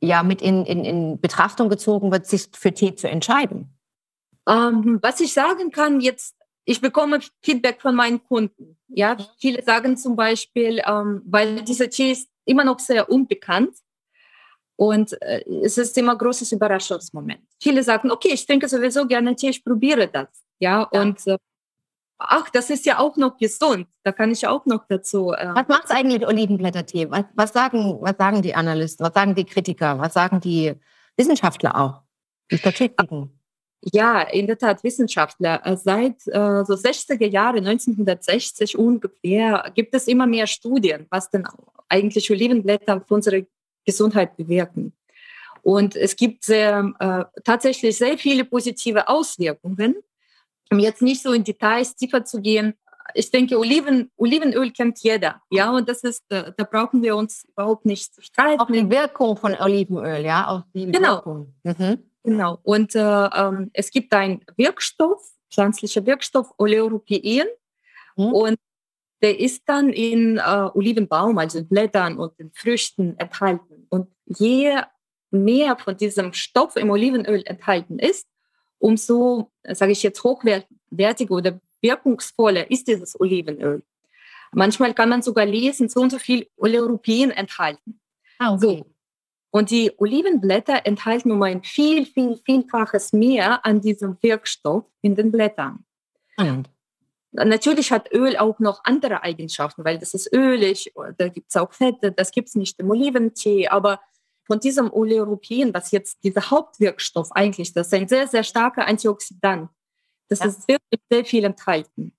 ja 0.00 0.22
mit 0.22 0.42
in, 0.42 0.64
in, 0.64 0.84
in 0.84 1.20
Betrachtung 1.20 1.68
gezogen 1.68 2.10
wird, 2.10 2.26
sich 2.26 2.48
für 2.52 2.72
Tee 2.72 2.94
zu 2.94 3.08
entscheiden? 3.08 3.76
Ähm, 4.48 4.98
was 5.02 5.20
ich 5.20 5.32
sagen 5.32 5.70
kann, 5.70 6.00
jetzt 6.00 6.36
ich 6.64 6.80
bekomme 6.80 7.20
Feedback 7.42 7.80
von 7.80 7.94
meinen 7.94 8.22
Kunden. 8.22 8.78
Ja, 8.88 9.16
viele 9.40 9.62
sagen 9.62 9.96
zum 9.96 10.14
Beispiel, 10.14 10.80
ähm, 10.86 11.22
weil 11.24 11.62
dieser 11.62 11.88
Tee 11.90 12.12
ist 12.12 12.30
immer 12.44 12.64
noch 12.64 12.78
sehr 12.78 13.10
unbekannt 13.10 13.76
und 14.76 15.20
äh, 15.22 15.42
es 15.62 15.78
ist 15.78 15.96
immer 15.98 16.12
ein 16.12 16.18
großes 16.18 16.52
Überraschungsmoment. 16.52 17.42
Viele 17.60 17.82
sagen, 17.82 18.10
okay, 18.10 18.30
ich 18.32 18.46
trinke 18.46 18.68
sowieso 18.68 19.06
gerne 19.06 19.34
Tee, 19.34 19.50
ich 19.50 19.64
probiere 19.64 20.08
das. 20.08 20.28
Ja, 20.58 20.88
ja. 20.92 21.00
und 21.00 21.26
äh, 21.26 21.38
ach, 22.20 22.50
das 22.50 22.70
ist 22.70 22.86
ja 22.86 22.98
auch 22.98 23.16
noch 23.16 23.36
gesund. 23.36 23.86
Da 24.04 24.12
kann 24.12 24.30
ich 24.30 24.46
auch 24.46 24.66
noch 24.66 24.84
dazu. 24.88 25.32
Äh, 25.32 25.54
was 25.54 25.68
macht 25.68 25.90
eigentlich 25.90 26.26
Olivenblättertee? 26.26 27.10
Was, 27.10 27.24
was, 27.34 27.52
sagen, 27.52 27.98
was 28.00 28.16
sagen 28.18 28.42
die 28.42 28.54
Analysten? 28.54 29.04
Was 29.04 29.14
sagen 29.14 29.34
die 29.34 29.44
Kritiker? 29.44 29.98
Was 29.98 30.14
sagen 30.14 30.40
die 30.40 30.74
Wissenschaftler 31.16 31.76
auch? 31.76 32.02
Die 32.50 32.58
Statistiken? 32.58 33.30
Ja, 33.82 34.20
in 34.20 34.46
der 34.46 34.58
Tat 34.58 34.84
Wissenschaftler. 34.84 35.60
Seit 35.76 36.26
äh, 36.26 36.64
so 36.64 36.74
60er 36.74 37.26
Jahre, 37.26 37.58
1960 37.58 38.76
ungefähr, 38.76 39.72
gibt 39.74 39.94
es 39.94 40.06
immer 40.06 40.26
mehr 40.26 40.46
Studien, 40.46 41.06
was 41.10 41.30
denn 41.30 41.46
eigentlich 41.88 42.30
Olivenblätter 42.30 42.98
auf 42.98 43.10
unsere 43.10 43.46
Gesundheit 43.86 44.36
bewirken. 44.36 44.92
Und 45.62 45.96
es 45.96 46.16
gibt 46.16 46.44
sehr, 46.44 46.92
äh, 46.98 47.40
tatsächlich 47.42 47.96
sehr 47.96 48.18
viele 48.18 48.44
positive 48.44 49.08
Auswirkungen. 49.08 49.96
Um 50.70 50.78
jetzt 50.78 51.02
nicht 51.02 51.22
so 51.22 51.32
in 51.32 51.44
Details 51.44 51.96
tiefer 51.96 52.24
zu 52.24 52.40
gehen, 52.40 52.74
ich 53.14 53.30
denke, 53.30 53.58
Oliven, 53.58 54.10
Olivenöl 54.16 54.70
kennt 54.70 55.00
jeder, 55.00 55.42
ja, 55.50 55.70
und 55.70 55.88
das 55.88 56.04
ist, 56.04 56.24
äh, 56.30 56.52
da 56.56 56.64
brauchen 56.64 57.02
wir 57.02 57.16
uns 57.16 57.44
überhaupt 57.44 57.84
nicht 57.84 58.14
zu 58.14 58.22
streiten. 58.22 58.60
Auch 58.60 58.70
die 58.70 58.88
Wirkung 58.88 59.36
von 59.36 59.54
Olivenöl, 59.54 60.24
ja, 60.24 60.46
auch 60.48 60.62
die 60.72 60.92
genau. 60.92 61.16
Wirkung. 61.16 61.54
Mhm. 61.64 61.98
Genau. 62.22 62.58
Und 62.62 62.94
äh, 62.94 63.00
ähm, 63.00 63.70
es 63.72 63.90
gibt 63.90 64.12
einen 64.12 64.44
Wirkstoff, 64.56 65.22
pflanzlicher 65.50 66.04
Wirkstoff, 66.06 66.52
Oleuropein. 66.58 67.46
Mhm. 68.16 68.32
Und 68.32 68.58
der 69.22 69.38
ist 69.38 69.62
dann 69.66 69.90
in 69.90 70.38
äh, 70.38 70.68
Olivenbaum, 70.74 71.38
also 71.38 71.58
in 71.58 71.68
Blättern 71.68 72.18
und 72.18 72.38
in 72.38 72.50
Früchten 72.52 73.16
enthalten. 73.18 73.86
Und 73.88 74.08
je 74.26 74.76
mehr 75.30 75.76
von 75.76 75.96
diesem 75.96 76.32
Stoff 76.32 76.76
im 76.76 76.90
Olivenöl 76.90 77.42
enthalten 77.44 77.98
ist, 77.98 78.26
umso, 78.80 79.52
sage 79.62 79.92
ich 79.92 80.02
jetzt, 80.02 80.24
hochwertiger 80.24 81.34
oder 81.34 81.60
wirkungsvoller 81.80 82.70
ist 82.70 82.88
dieses 82.88 83.18
Olivenöl. 83.18 83.82
Manchmal 84.52 84.94
kann 84.94 85.08
man 85.08 85.22
sogar 85.22 85.46
lesen, 85.46 85.88
so 85.88 86.00
und 86.00 86.10
so 86.10 86.18
viel 86.18 86.48
Oleuropein 86.56 87.30
enthalten. 87.30 88.00
Ah, 88.38 88.54
okay. 88.54 88.78
So. 88.78 88.86
Und 89.52 89.70
die 89.70 89.92
Olivenblätter 89.96 90.86
enthalten 90.86 91.30
um 91.30 91.42
ein 91.42 91.62
viel, 91.62 92.06
viel, 92.06 92.36
vielfaches 92.44 93.12
mehr 93.12 93.64
an 93.64 93.80
diesem 93.80 94.16
Wirkstoff 94.20 94.84
in 95.02 95.14
den 95.16 95.32
Blättern. 95.32 95.84
Mhm. 96.38 96.64
Natürlich 97.32 97.92
hat 97.92 98.12
Öl 98.12 98.36
auch 98.36 98.58
noch 98.58 98.84
andere 98.84 99.22
Eigenschaften, 99.22 99.84
weil 99.84 99.98
das 99.98 100.14
ist 100.14 100.32
ölig, 100.32 100.92
da 101.16 101.28
gibt 101.28 101.50
es 101.50 101.56
auch 101.56 101.72
Fette, 101.72 102.10
das 102.10 102.32
gibt 102.32 102.48
es 102.48 102.56
nicht 102.56 102.78
im 102.80 102.90
Oliventee, 102.90 103.68
aber 103.68 104.00
von 104.44 104.60
diesem 104.60 104.92
Oleuropen, 104.92 105.72
was 105.72 105.90
jetzt 105.90 106.22
dieser 106.24 106.50
Hauptwirkstoff 106.50 107.30
eigentlich, 107.32 107.72
das 107.72 107.88
ist 107.88 107.94
ein 107.94 108.08
sehr, 108.08 108.26
sehr 108.26 108.42
starker 108.42 108.86
Antioxidant. 108.86 109.70
Das 110.28 110.40
ja. 110.40 110.46
ist 110.46 110.68
wirklich 110.68 111.00
sehr 111.10 111.24
viel 111.24 111.44
enthalten. 111.44 112.12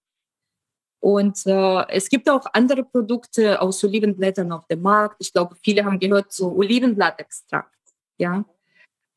Und 1.00 1.46
äh, 1.48 1.88
es 1.90 2.10
gibt 2.10 2.30
auch 2.30 2.46
andere 2.54 2.84
Produkte 2.84 3.60
aus 3.60 3.84
Olivenblättern 3.84 4.52
auf 4.52 4.68
dem 4.68 4.82
Markt. 4.82 5.16
Ich 5.20 5.34
glaube, 5.34 5.56
viele 5.64 5.84
haben 5.84 6.00
gehört 6.00 6.32
zu 6.32 6.56
Olivenblattextrakt. 6.56 7.76
Ja, 8.18 8.46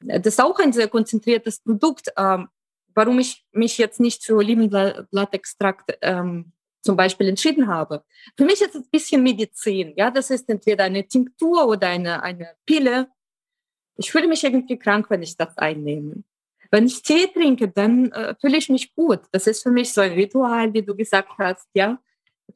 das 0.00 0.26
ist 0.26 0.40
auch 0.40 0.58
ein 0.58 0.72
sehr 0.72 0.88
konzentriertes 0.88 1.60
Produkt. 1.60 2.10
Ähm, 2.16 2.48
warum 2.94 3.18
ich 3.18 3.44
mich 3.52 3.76
jetzt 3.76 4.00
nicht 4.00 4.24
für 4.24 4.36
Olivenblattextrakt 4.36 5.98
ähm, 6.00 6.52
zum 6.84 6.96
Beispiel 6.96 7.28
entschieden 7.28 7.66
habe. 7.66 8.04
Für 8.36 8.44
mich 8.44 8.60
ist 8.60 8.74
es 8.74 8.82
ein 8.82 8.90
bisschen 8.90 9.22
Medizin. 9.22 9.94
Ja, 9.96 10.10
das 10.10 10.30
ist 10.30 10.48
entweder 10.48 10.84
eine 10.84 11.08
Tinktur 11.08 11.66
oder 11.66 11.88
eine, 11.88 12.22
eine 12.22 12.50
Pille. 12.66 13.08
Ich 13.96 14.12
fühle 14.12 14.28
mich 14.28 14.44
irgendwie 14.44 14.78
krank, 14.78 15.06
wenn 15.08 15.22
ich 15.22 15.36
das 15.36 15.56
einnehme. 15.56 16.22
Wenn 16.70 16.86
ich 16.86 17.02
Tee 17.02 17.28
trinke, 17.28 17.68
dann 17.68 18.12
äh, 18.12 18.34
fühle 18.40 18.58
ich 18.58 18.68
mich 18.68 18.94
gut. 18.94 19.20
Das 19.32 19.46
ist 19.46 19.62
für 19.62 19.70
mich 19.70 19.92
so 19.92 20.00
ein 20.00 20.12
Ritual, 20.12 20.72
wie 20.74 20.82
du 20.82 20.94
gesagt 20.94 21.30
hast, 21.38 21.68
ja. 21.74 21.98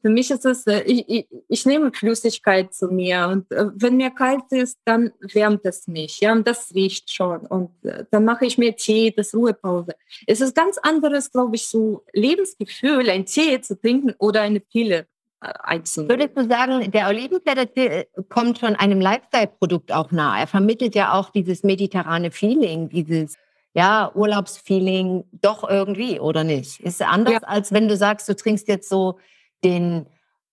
Für 0.03 0.11
mich 0.11 0.31
ist 0.31 0.45
es, 0.45 0.67
äh, 0.67 0.83
ich, 0.83 1.09
ich, 1.09 1.27
ich, 1.49 1.67
nehme 1.67 1.93
Flüssigkeit 1.93 2.73
zu 2.73 2.89
mir 2.89 3.29
und 3.29 3.51
äh, 3.53 3.67
wenn 3.75 3.97
mir 3.97 4.11
kalt 4.11 4.51
ist, 4.51 4.79
dann 4.85 5.13
wärmt 5.21 5.65
es 5.65 5.89
mich, 5.89 6.21
ja, 6.21 6.33
und 6.33 6.47
das 6.47 6.75
riecht 6.75 7.11
schon 7.11 7.41
und 7.47 7.71
äh, 7.85 8.05
dann 8.11 8.25
mache 8.25 8.47
ich 8.47 8.59
mir 8.59 8.77
Tee, 8.77 9.13
das 9.17 9.35
Ruhepause. 9.35 9.95
Es 10.27 10.41
ist 10.41 10.55
ganz 10.55 10.79
anderes, 10.79 11.31
glaube 11.31 11.57
ich, 11.57 11.67
so 11.67 12.05
Lebensgefühl, 12.13 13.09
ein 13.11 13.27
Tee 13.27 13.61
zu 13.61 13.79
trinken 13.79 14.15
oder 14.19 14.43
eine 14.43 14.61
Pille 14.61 15.07
einzunehmen. 15.41 16.19
Würdest 16.19 16.37
du 16.37 16.49
sagen, 16.49 16.91
der 16.91 17.09
Olivenblätter 17.09 18.05
kommt 18.29 18.59
schon 18.59 18.75
einem 18.75 19.01
Lifestyle-Produkt 19.01 19.93
auch 19.93 20.11
nah? 20.11 20.39
Er 20.39 20.47
vermittelt 20.47 20.95
ja 20.95 21.13
auch 21.13 21.31
dieses 21.31 21.63
mediterrane 21.63 22.31
Feeling, 22.31 22.89
dieses 22.89 23.37
ja, 23.75 24.11
Urlaubsfeeling 24.15 25.25
doch 25.41 25.69
irgendwie, 25.69 26.19
oder 26.19 26.43
nicht? 26.43 26.81
Ist 26.81 27.03
anders, 27.03 27.35
ja. 27.35 27.41
als 27.43 27.73
wenn 27.73 27.89
du 27.89 27.97
sagst, 27.97 28.29
du 28.29 28.35
trinkst 28.35 28.67
jetzt 28.69 28.89
so 28.89 29.19
den 29.65 30.07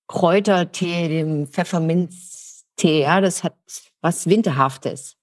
Kräutertee, 0.07 1.07
den 1.07 1.47
Pfefferminztee, 1.47 3.01
ja, 3.01 3.21
das 3.21 3.43
hat 3.43 3.55
was 4.01 4.27
Winterhaftes. 4.27 5.17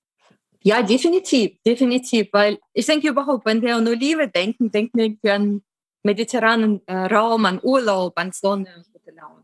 Ja, 0.65 0.83
definitiv, 0.83 1.61
definitiv, 1.67 2.29
weil 2.33 2.59
ich 2.73 2.87
denke 2.87 3.09
überhaupt, 3.09 3.47
wenn 3.47 3.63
wir 3.63 3.77
an 3.77 3.87
Olive 3.87 4.29
denken, 4.29 4.71
denken 4.71 5.19
wir 5.21 5.35
an 5.35 5.63
mediterranen 6.03 6.81
äh, 6.87 6.95
Raum, 6.95 7.45
an 7.47 7.61
Urlaub, 7.63 8.13
an 8.17 8.33
Sonne 8.33 8.69
und 8.77 8.93
gute 8.93 9.11
Laune. 9.11 9.43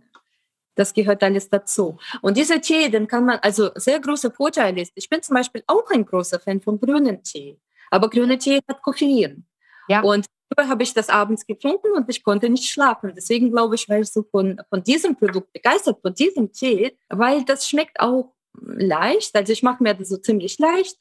Das 0.74 0.94
gehört 0.94 1.24
alles 1.24 1.48
dazu. 1.48 1.98
Und 2.22 2.36
dieser 2.36 2.60
Tee, 2.60 2.88
den 2.88 3.08
kann 3.08 3.24
man, 3.24 3.38
also 3.40 3.70
sehr 3.74 3.98
großer 4.00 4.30
Vorteil 4.30 4.78
ist, 4.78 4.92
ich 4.94 5.08
bin 5.08 5.20
zum 5.22 5.34
Beispiel 5.34 5.64
auch 5.66 5.90
ein 5.90 6.04
großer 6.04 6.38
Fan 6.38 6.60
von 6.60 6.78
grünen 6.78 7.22
Tee. 7.24 7.58
Aber 7.90 8.08
grüner 8.08 8.38
Tee 8.38 8.60
hat 8.68 8.80
Koffein. 8.82 9.44
Ja. 9.88 10.02
Und 10.02 10.26
habe 10.56 10.82
ich 10.82 10.94
das 10.94 11.08
abends 11.08 11.46
getrunken 11.46 11.92
und 11.94 12.08
ich 12.08 12.22
konnte 12.22 12.48
nicht 12.48 12.70
schlafen. 12.70 13.12
Deswegen 13.14 13.50
glaube 13.50 13.74
ich, 13.74 13.88
war 13.88 13.98
ich 13.98 14.10
so 14.10 14.22
von, 14.22 14.60
von 14.70 14.82
diesem 14.82 15.16
Produkt 15.16 15.52
begeistert, 15.52 16.00
von 16.00 16.14
diesem 16.14 16.52
Tee, 16.52 16.96
weil 17.08 17.44
das 17.44 17.68
schmeckt 17.68 18.00
auch 18.00 18.34
leicht. 18.60 19.36
Also 19.36 19.52
ich 19.52 19.62
mache 19.62 19.82
mir 19.82 19.94
das 19.94 20.08
so 20.08 20.16
ziemlich 20.16 20.58
leicht 20.58 20.96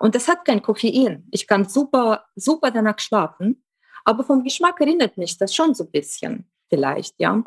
und 0.00 0.14
das 0.14 0.28
hat 0.28 0.44
kein 0.44 0.62
Koffein. 0.62 1.26
Ich 1.30 1.46
kann 1.46 1.68
super, 1.68 2.24
super 2.34 2.70
danach 2.70 2.98
schlafen. 2.98 3.62
Aber 4.04 4.24
vom 4.24 4.44
Geschmack 4.44 4.80
erinnert 4.80 5.16
mich 5.18 5.36
das 5.36 5.54
schon 5.54 5.74
so 5.74 5.84
ein 5.84 5.90
bisschen 5.90 6.48
vielleicht, 6.68 7.14
ja. 7.18 7.42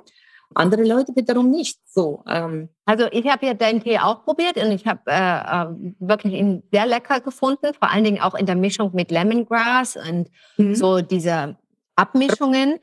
Andere 0.55 0.83
Leute 0.83 1.15
wiederum 1.15 1.49
nicht 1.51 1.79
so. 1.85 2.23
Ähm. 2.27 2.69
Also 2.85 3.05
ich 3.11 3.27
habe 3.27 3.45
ja 3.45 3.53
deinen 3.53 3.81
Tee 3.81 3.99
auch 3.99 4.23
probiert 4.23 4.57
und 4.57 4.71
ich 4.71 4.87
habe 4.87 5.01
äh, 5.05 5.13
äh, 5.13 5.93
wirklich 5.99 6.33
ihn 6.33 6.63
sehr 6.71 6.87
lecker 6.87 7.19
gefunden, 7.19 7.73
vor 7.73 7.91
allen 7.91 8.03
Dingen 8.03 8.21
auch 8.21 8.33
in 8.33 8.45
der 8.45 8.55
Mischung 8.55 8.91
mit 8.93 9.11
Lemongrass 9.11 9.95
und 9.95 10.29
mhm. 10.57 10.75
so 10.75 11.01
diese 11.01 11.57
Abmischungen. 11.95 12.79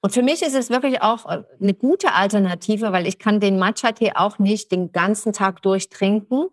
Und 0.00 0.12
für 0.12 0.22
mich 0.22 0.42
ist 0.42 0.54
es 0.54 0.70
wirklich 0.70 1.02
auch 1.02 1.28
äh, 1.28 1.42
eine 1.60 1.74
gute 1.74 2.14
Alternative, 2.14 2.92
weil 2.92 3.06
ich 3.06 3.18
kann 3.18 3.40
den 3.40 3.58
Matcha-Tee 3.58 4.12
auch 4.14 4.38
nicht 4.38 4.70
den 4.70 4.92
ganzen 4.92 5.32
Tag 5.32 5.60
durchtrinken 5.62 6.50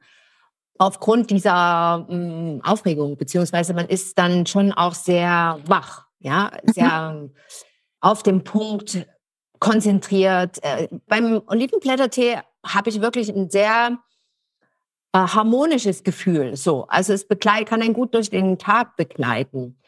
aufgrund 0.78 1.30
dieser 1.30 2.06
mh, 2.10 2.62
Aufregung, 2.64 3.18
beziehungsweise 3.18 3.74
man 3.74 3.88
ist 3.88 4.18
dann 4.18 4.46
schon 4.46 4.74
auch 4.74 4.94
sehr 4.94 5.60
wach, 5.66 6.06
ja, 6.20 6.52
sehr 6.66 7.12
mhm. 7.12 7.36
auf 8.02 8.24
dem 8.24 8.44
Punkt 8.44 9.06
konzentriert. 9.66 10.60
Äh, 10.62 10.88
beim 11.08 11.42
Olivenblättertee 11.48 12.38
habe 12.64 12.90
ich 12.90 13.02
wirklich 13.02 13.30
ein 13.30 13.50
sehr 13.50 13.98
äh, 15.12 15.18
harmonisches 15.18 16.04
Gefühl. 16.04 16.56
So, 16.56 16.86
also 16.88 17.14
es 17.14 17.28
begleit, 17.28 17.68
kann 17.68 17.82
einen 17.82 17.94
gut 17.94 18.14
durch 18.14 18.30
den 18.30 18.60
Tag 18.60 18.96
begleiten. 18.96 19.80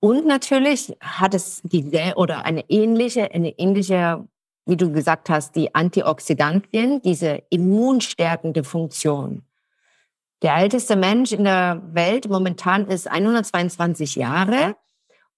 Und 0.00 0.26
natürlich 0.26 0.96
hat 1.00 1.34
es 1.34 1.60
diese 1.64 2.14
oder 2.16 2.44
eine 2.46 2.64
ähnliche, 2.70 3.30
eine 3.32 3.50
ähnliche, 3.58 4.26
wie 4.64 4.76
du 4.76 4.90
gesagt 4.90 5.28
hast, 5.28 5.54
die 5.54 5.74
Antioxidantien, 5.74 7.02
diese 7.02 7.42
immunstärkende 7.50 8.64
Funktion. 8.64 9.42
Der 10.42 10.56
älteste 10.56 10.96
Mensch 10.96 11.32
in 11.32 11.44
der 11.44 11.82
Welt 11.92 12.28
momentan 12.28 12.86
ist 12.86 13.06
122 13.10 14.16
Jahre. 14.16 14.76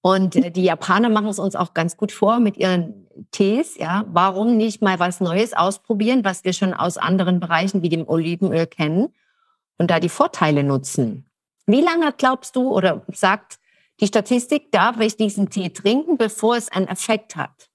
Und 0.06 0.36
äh, 0.36 0.52
die 0.52 0.62
Japaner 0.62 1.08
machen 1.08 1.26
es 1.26 1.40
uns 1.40 1.56
auch 1.56 1.74
ganz 1.74 1.96
gut 1.96 2.12
vor 2.12 2.38
mit 2.38 2.56
ihren 2.56 3.08
Tees. 3.32 3.76
Ja, 3.76 4.04
warum 4.06 4.56
nicht 4.56 4.80
mal 4.80 5.00
was 5.00 5.20
Neues 5.20 5.52
ausprobieren, 5.52 6.24
was 6.24 6.44
wir 6.44 6.52
schon 6.52 6.74
aus 6.74 6.96
anderen 6.96 7.40
Bereichen 7.40 7.82
wie 7.82 7.88
dem 7.88 8.08
Olivenöl 8.08 8.68
kennen 8.68 9.08
und 9.78 9.90
da 9.90 9.98
die 9.98 10.08
Vorteile 10.08 10.62
nutzen? 10.62 11.28
Wie 11.66 11.80
lange 11.80 12.12
glaubst 12.12 12.54
du 12.54 12.72
oder 12.72 13.04
sagt 13.08 13.58
die 13.98 14.06
Statistik, 14.06 14.70
darf 14.70 15.00
ich 15.00 15.16
diesen 15.16 15.50
Tee 15.50 15.70
trinken, 15.70 16.16
bevor 16.16 16.56
es 16.56 16.70
einen 16.70 16.86
Effekt 16.86 17.34
hat? 17.34 17.68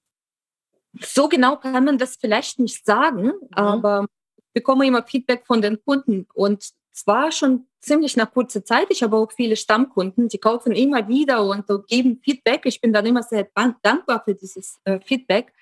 So 1.00 1.28
genau 1.28 1.56
kann 1.56 1.84
man 1.84 1.98
das 1.98 2.16
vielleicht 2.16 2.58
nicht 2.58 2.86
sagen, 2.86 3.24
mhm. 3.24 3.48
aber 3.50 4.06
ich 4.38 4.52
bekomme 4.54 4.86
immer 4.86 5.02
Feedback 5.02 5.46
von 5.46 5.60
den 5.60 5.84
Kunden 5.84 6.26
und 6.32 6.70
zwar 6.92 7.32
schon 7.32 7.66
ziemlich 7.80 8.16
nach 8.16 8.30
kurzer 8.30 8.64
Zeit. 8.64 8.86
Ich 8.90 9.02
habe 9.02 9.16
auch 9.16 9.32
viele 9.32 9.56
Stammkunden, 9.56 10.28
die 10.28 10.38
kaufen 10.38 10.72
immer 10.72 11.08
wieder 11.08 11.44
und 11.44 11.66
geben 11.88 12.20
Feedback. 12.22 12.62
Ich 12.64 12.80
bin 12.80 12.92
dann 12.92 13.06
immer 13.06 13.22
sehr 13.22 13.48
dankbar 13.54 14.22
für 14.24 14.34
dieses 14.34 14.78
äh, 14.84 15.00
Feedback. 15.00 15.52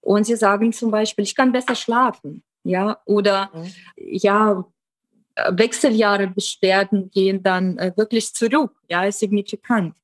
Und 0.00 0.24
sie 0.24 0.36
sagen 0.36 0.72
zum 0.72 0.90
Beispiel, 0.90 1.24
ich 1.24 1.34
kann 1.34 1.52
besser 1.52 1.74
schlafen. 1.74 2.42
Ja, 2.64 3.00
oder 3.06 3.50
mhm. 3.54 3.72
ja, 3.96 4.64
Wechseljahre 5.50 6.26
Beschwerden 6.26 7.10
gehen 7.10 7.42
dann 7.42 7.78
äh, 7.78 7.92
wirklich 7.96 8.34
zurück. 8.34 8.72
Ja, 8.88 9.04
ist 9.04 9.20
signifikant. 9.20 9.96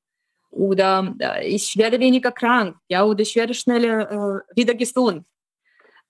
Oder 0.49 1.13
äh, 1.19 1.47
ich 1.47 1.77
werde 1.77 1.99
weniger 1.99 2.31
krank. 2.31 2.77
Ja, 2.87 3.03
oder 3.03 3.21
ich 3.21 3.35
werde 3.35 3.53
schneller 3.53 4.09
äh, 4.11 4.55
wieder 4.55 4.73
gesund. 4.73 5.25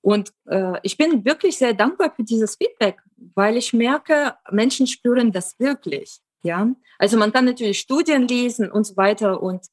Und 0.05 0.31
äh, 0.47 0.77
ich 0.83 0.97
bin 0.97 1.25
wirklich 1.25 1.57
sehr 1.57 1.73
dankbar 1.73 2.13
für 2.15 2.21
dieses 2.21 2.57
Feedback, 2.57 3.01
weil 3.33 3.57
ich 3.57 3.73
merke, 3.73 4.35
Menschen 4.51 4.85
spüren 4.85 5.31
das 5.31 5.57
wirklich. 5.57 6.19
Ja, 6.43 6.67
also 6.99 7.17
man 7.17 7.33
kann 7.33 7.45
natürlich 7.45 7.79
Studien 7.79 8.27
lesen 8.27 8.69
und 8.69 8.83
so 8.85 8.95
weiter 8.97 9.41
und 9.41 9.65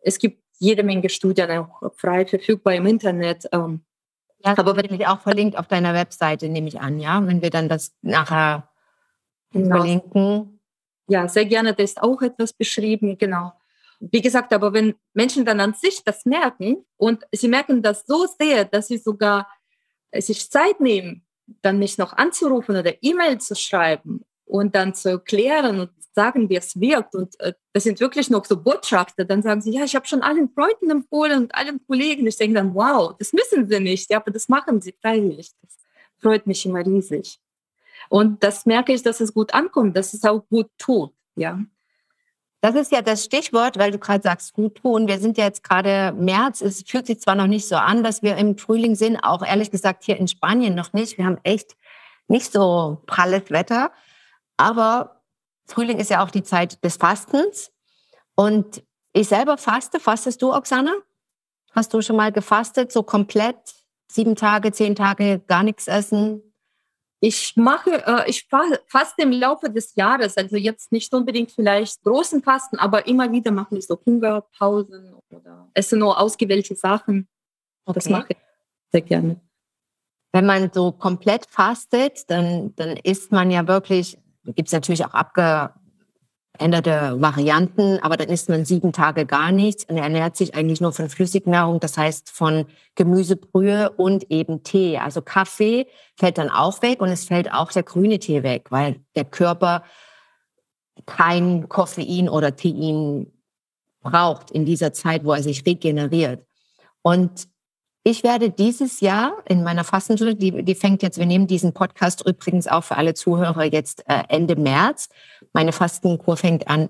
es 0.00 0.18
gibt 0.18 0.44
jede 0.58 0.82
Menge 0.82 1.08
Studien 1.08 1.50
auch 1.52 1.80
frei 1.96 2.26
verfügbar 2.26 2.74
im 2.74 2.84
Internet. 2.84 3.48
Ähm, 3.52 3.80
ja, 4.44 4.52
aber 4.58 4.76
wird 4.76 4.90
mich 4.90 5.06
auch 5.06 5.22
verlinkt 5.22 5.56
auf 5.56 5.66
deiner 5.66 5.94
Webseite, 5.94 6.50
nehme 6.50 6.68
ich 6.68 6.78
an, 6.78 6.98
ja, 6.98 7.26
wenn 7.26 7.40
wir 7.40 7.48
dann 7.48 7.70
das 7.70 7.94
nachher 8.02 8.68
genau. 9.50 9.76
verlinken. 9.76 10.60
Ja, 11.08 11.26
sehr 11.26 11.46
gerne. 11.46 11.72
Da 11.72 11.82
ist 11.82 12.02
auch 12.02 12.20
etwas 12.20 12.52
beschrieben, 12.52 13.16
genau. 13.16 13.54
Wie 13.98 14.20
gesagt, 14.20 14.52
aber 14.52 14.74
wenn 14.74 14.94
Menschen 15.14 15.46
dann 15.46 15.58
an 15.58 15.72
sich 15.72 16.04
das 16.04 16.26
merken 16.26 16.84
und 16.98 17.24
sie 17.32 17.48
merken 17.48 17.82
das 17.82 18.04
so 18.06 18.26
sehr, 18.38 18.66
dass 18.66 18.88
sie 18.88 18.98
sogar 18.98 19.46
sich 20.18 20.50
Zeit 20.50 20.80
nehmen, 20.80 21.24
dann 21.62 21.78
mich 21.78 21.98
noch 21.98 22.12
anzurufen 22.12 22.76
oder 22.76 22.94
E-Mail 23.02 23.38
zu 23.38 23.54
schreiben 23.54 24.24
und 24.44 24.74
dann 24.74 24.94
zu 24.94 25.10
erklären 25.10 25.80
und 25.80 25.90
sagen, 26.14 26.48
wie 26.48 26.56
es 26.56 26.78
wirkt. 26.78 27.14
Und 27.14 27.38
äh, 27.40 27.54
das 27.72 27.84
sind 27.84 28.00
wirklich 28.00 28.30
noch 28.30 28.44
so 28.44 28.56
Botschafter. 28.56 29.24
Dann 29.24 29.42
sagen 29.42 29.60
sie, 29.60 29.72
ja, 29.72 29.84
ich 29.84 29.94
habe 29.94 30.06
schon 30.06 30.22
allen 30.22 30.50
Freunden 30.50 30.90
empfohlen 30.90 31.44
und 31.44 31.54
allen 31.54 31.80
Kollegen. 31.86 32.26
Ich 32.26 32.36
denke 32.36 32.54
dann, 32.54 32.74
wow, 32.74 33.14
das 33.18 33.32
müssen 33.32 33.68
sie 33.68 33.80
nicht, 33.80 34.10
ja, 34.10 34.18
aber 34.18 34.30
das 34.30 34.48
machen 34.48 34.80
sie 34.80 34.94
freiwillig. 35.00 35.50
Das 35.62 35.76
freut 36.18 36.46
mich 36.46 36.66
immer 36.66 36.84
riesig. 36.84 37.38
Und 38.08 38.42
das 38.42 38.66
merke 38.66 38.92
ich, 38.92 39.02
dass 39.02 39.20
es 39.20 39.32
gut 39.32 39.54
ankommt, 39.54 39.96
dass 39.96 40.14
es 40.14 40.24
auch 40.24 40.44
gut 40.48 40.68
tut, 40.78 41.12
ja. 41.36 41.60
Das 42.62 42.74
ist 42.74 42.92
ja 42.92 43.00
das 43.00 43.24
Stichwort, 43.24 43.78
weil 43.78 43.90
du 43.90 43.98
gerade 43.98 44.22
sagst, 44.22 44.52
gut 44.52 44.76
tun. 44.76 45.08
Wir 45.08 45.18
sind 45.18 45.38
ja 45.38 45.44
jetzt 45.44 45.64
gerade 45.64 46.12
März. 46.12 46.60
Es 46.60 46.82
fühlt 46.86 47.06
sich 47.06 47.20
zwar 47.20 47.34
noch 47.34 47.46
nicht 47.46 47.66
so 47.66 47.76
an, 47.76 48.04
dass 48.04 48.22
wir 48.22 48.36
im 48.36 48.58
Frühling 48.58 48.96
sind, 48.96 49.16
auch 49.18 49.42
ehrlich 49.42 49.70
gesagt 49.70 50.04
hier 50.04 50.18
in 50.18 50.28
Spanien 50.28 50.74
noch 50.74 50.92
nicht. 50.92 51.16
Wir 51.16 51.24
haben 51.24 51.38
echt 51.42 51.76
nicht 52.28 52.52
so 52.52 53.00
pralles 53.06 53.50
Wetter. 53.50 53.92
Aber 54.58 55.22
Frühling 55.66 55.98
ist 55.98 56.10
ja 56.10 56.22
auch 56.22 56.30
die 56.30 56.42
Zeit 56.42 56.84
des 56.84 56.96
Fastens. 56.96 57.72
Und 58.34 58.82
ich 59.14 59.28
selber 59.28 59.56
faste. 59.56 59.98
Fastest 59.98 60.42
du, 60.42 60.54
Oksana? 60.54 60.92
Hast 61.72 61.94
du 61.94 62.02
schon 62.02 62.16
mal 62.16 62.32
gefastet, 62.32 62.92
so 62.92 63.02
komplett? 63.02 63.56
Sieben 64.10 64.36
Tage, 64.36 64.72
zehn 64.72 64.96
Tage, 64.96 65.40
gar 65.46 65.62
nichts 65.62 65.86
essen? 65.86 66.42
Ich 67.22 67.54
mache, 67.56 68.02
äh, 68.06 68.30
ich 68.30 68.48
faste 68.48 69.22
im 69.22 69.32
Laufe 69.32 69.68
des 69.70 69.94
Jahres, 69.94 70.36
also 70.38 70.56
jetzt 70.56 70.90
nicht 70.90 71.12
unbedingt 71.12 71.52
vielleicht 71.52 72.02
großen 72.02 72.42
Fasten, 72.42 72.78
aber 72.78 73.06
immer 73.06 73.30
wieder 73.30 73.50
mache 73.50 73.76
ich 73.76 73.86
so 73.86 74.00
Hungerpausen 74.06 75.14
oder 75.28 75.68
esse 75.74 75.98
nur 75.98 76.18
ausgewählte 76.18 76.74
Sachen. 76.74 77.28
Okay. 77.84 77.94
Das 77.94 78.08
mache 78.08 78.26
ich 78.30 78.36
sehr 78.90 79.02
gerne. 79.02 79.40
Wenn 80.32 80.46
man 80.46 80.70
so 80.72 80.92
komplett 80.92 81.44
fastet, 81.46 82.30
dann, 82.30 82.74
dann 82.76 82.96
isst 82.96 83.32
man 83.32 83.50
ja 83.50 83.66
wirklich, 83.66 84.16
gibt 84.44 84.68
es 84.68 84.72
natürlich 84.72 85.04
auch 85.04 85.12
abge, 85.12 85.74
änderte 86.60 87.20
Varianten, 87.20 87.98
aber 88.02 88.16
dann 88.16 88.28
isst 88.28 88.48
man 88.48 88.64
sieben 88.64 88.92
Tage 88.92 89.26
gar 89.26 89.52
nichts 89.52 89.84
und 89.84 89.96
ernährt 89.96 90.36
sich 90.36 90.54
eigentlich 90.54 90.80
nur 90.80 90.92
von 90.92 91.08
Flüssignahrung, 91.08 91.80
das 91.80 91.96
heißt 91.96 92.30
von 92.30 92.66
Gemüsebrühe 92.94 93.90
und 93.90 94.30
eben 94.30 94.62
Tee. 94.62 94.98
Also 94.98 95.22
Kaffee 95.22 95.86
fällt 96.16 96.38
dann 96.38 96.50
auch 96.50 96.82
weg 96.82 97.00
und 97.00 97.08
es 97.08 97.24
fällt 97.24 97.52
auch 97.52 97.72
der 97.72 97.82
grüne 97.82 98.18
Tee 98.18 98.42
weg, 98.42 98.66
weil 98.70 99.00
der 99.16 99.24
Körper 99.24 99.82
kein 101.06 101.68
Koffein 101.68 102.28
oder 102.28 102.56
Tein 102.56 103.26
braucht 104.02 104.50
in 104.50 104.64
dieser 104.64 104.92
Zeit, 104.92 105.24
wo 105.24 105.32
er 105.32 105.42
sich 105.42 105.64
regeneriert. 105.66 106.44
Und 107.02 107.48
ich 108.02 108.22
werde 108.22 108.50
dieses 108.50 109.00
Jahr 109.00 109.42
in 109.46 109.62
meiner 109.62 109.84
Fastenstunde, 109.84 110.34
die, 110.34 110.62
die 110.64 110.74
fängt 110.74 111.02
jetzt, 111.02 111.18
wir 111.18 111.26
nehmen 111.26 111.46
diesen 111.46 111.74
Podcast 111.74 112.26
übrigens 112.26 112.66
auch 112.66 112.84
für 112.84 112.96
alle 112.96 113.14
Zuhörer 113.14 113.64
jetzt 113.64 114.04
äh, 114.08 114.22
Ende 114.28 114.56
März. 114.56 115.08
Meine 115.52 115.72
Fastenkur 115.72 116.36
fängt 116.36 116.68
an 116.68 116.88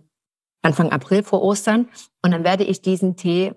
Anfang 0.62 0.92
April 0.92 1.22
vor 1.22 1.42
Ostern. 1.42 1.88
Und 2.22 2.30
dann 2.30 2.44
werde 2.44 2.64
ich 2.64 2.82
diesen 2.82 3.16
Tee 3.16 3.52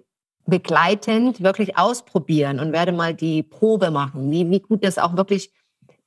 begleitend 0.46 1.42
wirklich 1.42 1.78
ausprobieren 1.78 2.60
und 2.60 2.74
werde 2.74 2.92
mal 2.92 3.14
die 3.14 3.44
Probe 3.44 3.92
machen, 3.92 4.32
wie, 4.32 4.50
wie 4.50 4.60
gut 4.60 4.84
das 4.84 4.98
auch 4.98 5.16
wirklich 5.16 5.52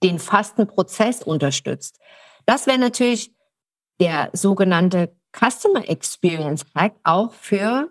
den 0.02 0.18
Fastenprozess 0.18 1.22
unterstützt. 1.22 1.98
Das 2.44 2.66
wäre 2.66 2.78
natürlich 2.78 3.32
der 4.00 4.30
sogenannte 4.32 5.16
Customer 5.32 5.88
Experience 5.88 6.66
Hack 6.74 6.96
auch 7.02 7.32
für 7.32 7.90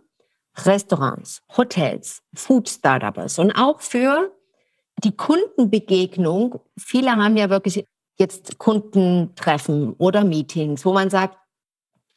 Restaurants, 0.64 1.42
Hotels, 1.58 2.22
Food 2.34 2.70
Startups 2.70 3.40
und 3.40 3.52
auch 3.52 3.82
für 3.82 4.32
die 5.04 5.16
Kundenbegegnung. 5.16 6.62
Viele 6.78 7.12
haben 7.12 7.38
ja 7.38 7.50
wirklich 7.50 7.86
jetzt 8.18 8.58
Kundentreffen 8.58 9.94
oder 9.94 10.24
Meetings, 10.24 10.86
wo 10.86 10.94
man 10.94 11.10
sagt, 11.10 11.38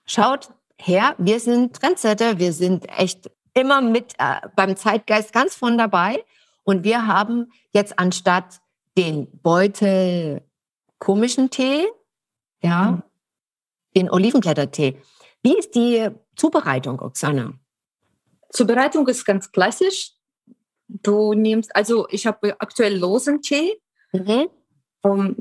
schaut 0.06 0.50
her, 0.80 1.14
wir 1.18 1.40
sind 1.40 1.74
Trendsetter, 1.74 2.38
wir 2.38 2.52
sind 2.52 2.88
echt 2.96 3.30
immer 3.54 3.80
mit 3.80 4.14
äh, 4.18 4.40
beim 4.54 4.76
Zeitgeist 4.76 5.32
ganz 5.32 5.56
von 5.56 5.76
dabei 5.76 6.24
und 6.62 6.84
wir 6.84 7.06
haben 7.06 7.50
jetzt 7.72 7.98
anstatt 7.98 8.60
den 8.96 9.28
Beutel 9.42 10.42
komischen 10.98 11.50
Tee, 11.50 11.86
ja, 12.62 12.92
mhm. 12.92 13.02
den 13.96 14.10
Olivenblättertee. 14.10 15.00
Wie 15.42 15.56
ist 15.56 15.74
die 15.74 16.08
Zubereitung, 16.36 17.00
Oksana? 17.00 17.54
Zubereitung 18.50 19.06
ist 19.08 19.24
ganz 19.24 19.50
klassisch. 19.52 20.12
Du 20.88 21.34
nimmst, 21.34 21.74
also 21.76 22.08
ich 22.10 22.26
habe 22.26 22.60
aktuell 22.60 22.96
losen 22.96 23.42
Tee. 23.42 23.80
Mhm. 24.12 24.48
Um, 25.02 25.36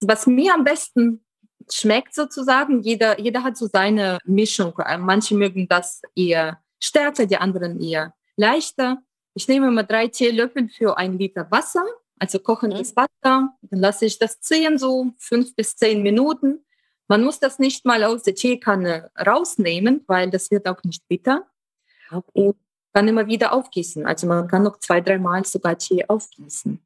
was 0.00 0.26
mir 0.26 0.54
am 0.54 0.64
besten 0.64 1.24
schmeckt 1.70 2.14
sozusagen, 2.14 2.82
jeder, 2.82 3.18
jeder 3.20 3.42
hat 3.42 3.56
so 3.56 3.66
seine 3.66 4.18
Mischung. 4.24 4.74
Manche 4.98 5.34
mögen 5.34 5.66
das 5.68 6.02
eher 6.14 6.62
stärker, 6.80 7.26
die 7.26 7.36
anderen 7.36 7.80
eher 7.80 8.14
leichter. 8.36 8.98
Ich 9.34 9.48
nehme 9.48 9.68
immer 9.68 9.84
drei 9.84 10.08
Teelöffel 10.08 10.68
für 10.68 10.98
ein 10.98 11.18
Liter 11.18 11.50
Wasser, 11.50 11.84
also 12.18 12.38
kochendes 12.38 12.94
mhm. 12.94 12.96
Wasser. 12.96 13.48
Dann 13.62 13.80
lasse 13.80 14.06
ich 14.06 14.18
das 14.18 14.40
ziehen, 14.40 14.78
so 14.78 15.12
fünf 15.18 15.54
bis 15.54 15.76
zehn 15.76 16.02
Minuten. 16.02 16.64
Man 17.08 17.24
muss 17.24 17.40
das 17.40 17.58
nicht 17.58 17.84
mal 17.84 18.04
aus 18.04 18.22
der 18.22 18.34
Teekanne 18.34 19.10
rausnehmen, 19.18 20.04
weil 20.06 20.30
das 20.30 20.50
wird 20.50 20.66
auch 20.68 20.82
nicht 20.84 21.06
bitter. 21.08 21.46
Und 22.32 22.56
dann 22.92 23.08
immer 23.08 23.26
wieder 23.26 23.52
aufgießen. 23.52 24.06
Also 24.06 24.26
man 24.26 24.48
kann 24.48 24.62
noch 24.62 24.78
zwei, 24.78 25.00
dreimal 25.00 25.44
sogar 25.44 25.78
Tee 25.78 26.04
aufgießen. 26.06 26.78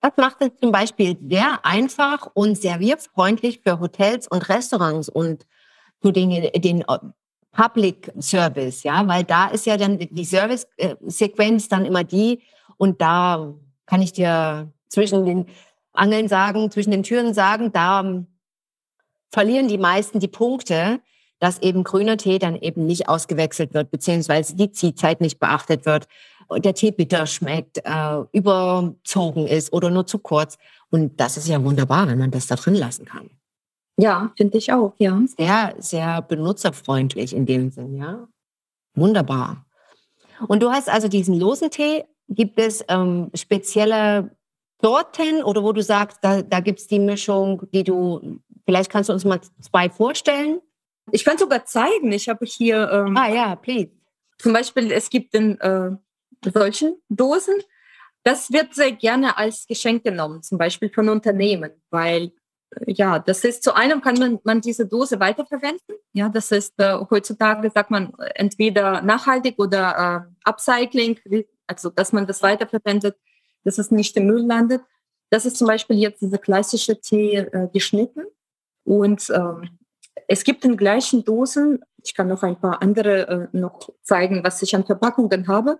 Das 0.00 0.12
macht 0.16 0.36
es 0.40 0.50
zum 0.60 0.70
Beispiel 0.70 1.16
sehr 1.28 1.64
einfach 1.64 2.30
und 2.34 2.56
servierfreundlich 2.56 3.60
für 3.64 3.80
Hotels 3.80 4.28
und 4.28 4.48
Restaurants 4.48 5.08
und 5.08 5.46
für 6.00 6.12
den, 6.12 6.30
den 6.30 6.82
äh, 6.82 6.98
Public 7.50 8.12
Service, 8.20 8.84
ja, 8.84 9.06
weil 9.08 9.24
da 9.24 9.48
ist 9.48 9.66
ja 9.66 9.76
dann 9.76 9.98
die 9.98 10.24
Service-Sequenz 10.24 11.68
dann 11.68 11.84
immer 11.84 12.04
die 12.04 12.42
und 12.76 13.00
da 13.00 13.52
kann 13.86 14.00
ich 14.00 14.12
dir 14.12 14.72
zwischen 14.88 15.24
den 15.24 15.46
Angeln 15.92 16.28
sagen, 16.28 16.70
zwischen 16.70 16.92
den 16.92 17.02
Türen 17.02 17.34
sagen, 17.34 17.72
da 17.72 18.24
verlieren 19.32 19.66
die 19.66 19.78
meisten 19.78 20.20
die 20.20 20.28
Punkte, 20.28 21.00
dass 21.38 21.60
eben 21.62 21.84
grüner 21.84 22.16
Tee 22.16 22.38
dann 22.38 22.56
eben 22.56 22.86
nicht 22.86 23.08
ausgewechselt 23.08 23.74
wird, 23.74 23.90
beziehungsweise 23.90 24.56
die 24.56 24.72
Ziehzeit 24.72 25.20
nicht 25.20 25.38
beachtet 25.38 25.86
wird, 25.86 26.08
der 26.56 26.74
Tee 26.74 26.90
bitter 26.90 27.26
schmeckt, 27.26 27.78
äh, 27.84 28.20
überzogen 28.32 29.46
ist 29.46 29.72
oder 29.72 29.90
nur 29.90 30.06
zu 30.06 30.18
kurz. 30.18 30.56
Und 30.90 31.20
das 31.20 31.36
ist 31.36 31.48
ja 31.48 31.62
wunderbar, 31.62 32.08
wenn 32.08 32.18
man 32.18 32.30
das 32.30 32.46
da 32.46 32.56
drin 32.56 32.74
lassen 32.74 33.04
kann. 33.04 33.30
Ja, 33.98 34.32
finde 34.36 34.58
ich 34.58 34.72
auch, 34.72 34.94
ja. 34.98 35.20
Sehr, 35.36 35.74
sehr 35.78 36.22
benutzerfreundlich 36.22 37.34
in 37.34 37.46
dem 37.46 37.70
Sinn, 37.70 37.96
ja. 37.96 38.28
Wunderbar. 38.94 39.66
Und 40.46 40.62
du 40.62 40.70
hast 40.70 40.88
also 40.88 41.08
diesen 41.08 41.38
losen 41.38 41.70
Tee. 41.70 42.04
Gibt 42.28 42.58
es 42.58 42.84
ähm, 42.88 43.30
spezielle 43.34 44.36
Sorten 44.80 45.42
oder 45.42 45.62
wo 45.64 45.72
du 45.72 45.82
sagst, 45.82 46.18
da, 46.22 46.42
da 46.42 46.60
gibt 46.60 46.78
es 46.78 46.86
die 46.86 46.98
Mischung, 46.98 47.62
die 47.72 47.82
du, 47.82 48.38
vielleicht 48.64 48.90
kannst 48.90 49.08
du 49.08 49.14
uns 49.14 49.24
mal 49.24 49.40
zwei 49.60 49.90
vorstellen? 49.90 50.60
Ich 51.12 51.24
kann 51.24 51.38
sogar 51.38 51.64
zeigen. 51.64 52.12
Ich 52.12 52.28
habe 52.28 52.44
hier. 52.44 52.90
Ähm, 52.90 53.16
ah 53.16 53.28
ja, 53.28 53.56
please. 53.56 53.90
Zum 54.38 54.52
Beispiel, 54.52 54.92
es 54.92 55.10
gibt 55.10 55.34
in 55.34 55.60
äh, 55.60 55.90
solchen 56.52 56.96
Dosen. 57.08 57.54
Das 58.22 58.52
wird 58.52 58.74
sehr 58.74 58.92
gerne 58.92 59.36
als 59.36 59.66
Geschenk 59.66 60.04
genommen, 60.04 60.42
zum 60.42 60.58
Beispiel 60.58 60.90
von 60.90 61.08
Unternehmen, 61.08 61.70
weil 61.90 62.32
äh, 62.76 62.92
ja, 62.92 63.18
das 63.18 63.44
ist 63.44 63.62
zu 63.62 63.74
einem 63.74 64.00
kann 64.00 64.18
man, 64.18 64.38
man 64.44 64.60
diese 64.60 64.86
Dose 64.86 65.18
weiterverwenden. 65.20 65.96
Ja, 66.12 66.28
das 66.28 66.52
ist 66.52 66.74
äh, 66.78 66.98
heutzutage 67.10 67.70
sagt 67.70 67.90
man 67.90 68.12
entweder 68.34 69.02
nachhaltig 69.02 69.58
oder 69.58 70.26
äh, 70.44 70.48
Upcycling, 70.48 71.18
also 71.66 71.90
dass 71.90 72.12
man 72.12 72.26
das 72.26 72.42
weiterverwendet, 72.42 73.16
dass 73.64 73.78
es 73.78 73.90
nicht 73.90 74.16
im 74.16 74.26
Müll 74.26 74.44
landet. 74.46 74.82
Das 75.30 75.44
ist 75.44 75.56
zum 75.56 75.66
Beispiel 75.66 75.96
jetzt 75.96 76.22
diese 76.22 76.38
klassische 76.38 77.00
Tee 77.00 77.36
äh, 77.36 77.68
geschnitten 77.72 78.24
und 78.84 79.30
ähm, 79.30 79.77
es 80.26 80.44
gibt 80.44 80.64
in 80.64 80.76
gleichen 80.76 81.24
Dosen, 81.24 81.80
ich 82.02 82.14
kann 82.14 82.28
noch 82.28 82.42
ein 82.42 82.58
paar 82.60 82.82
andere 82.82 83.50
äh, 83.52 83.56
noch 83.56 83.88
zeigen, 84.02 84.42
was 84.44 84.62
ich 84.62 84.74
an 84.74 84.84
Verpackungen 84.84 85.48
habe. 85.48 85.78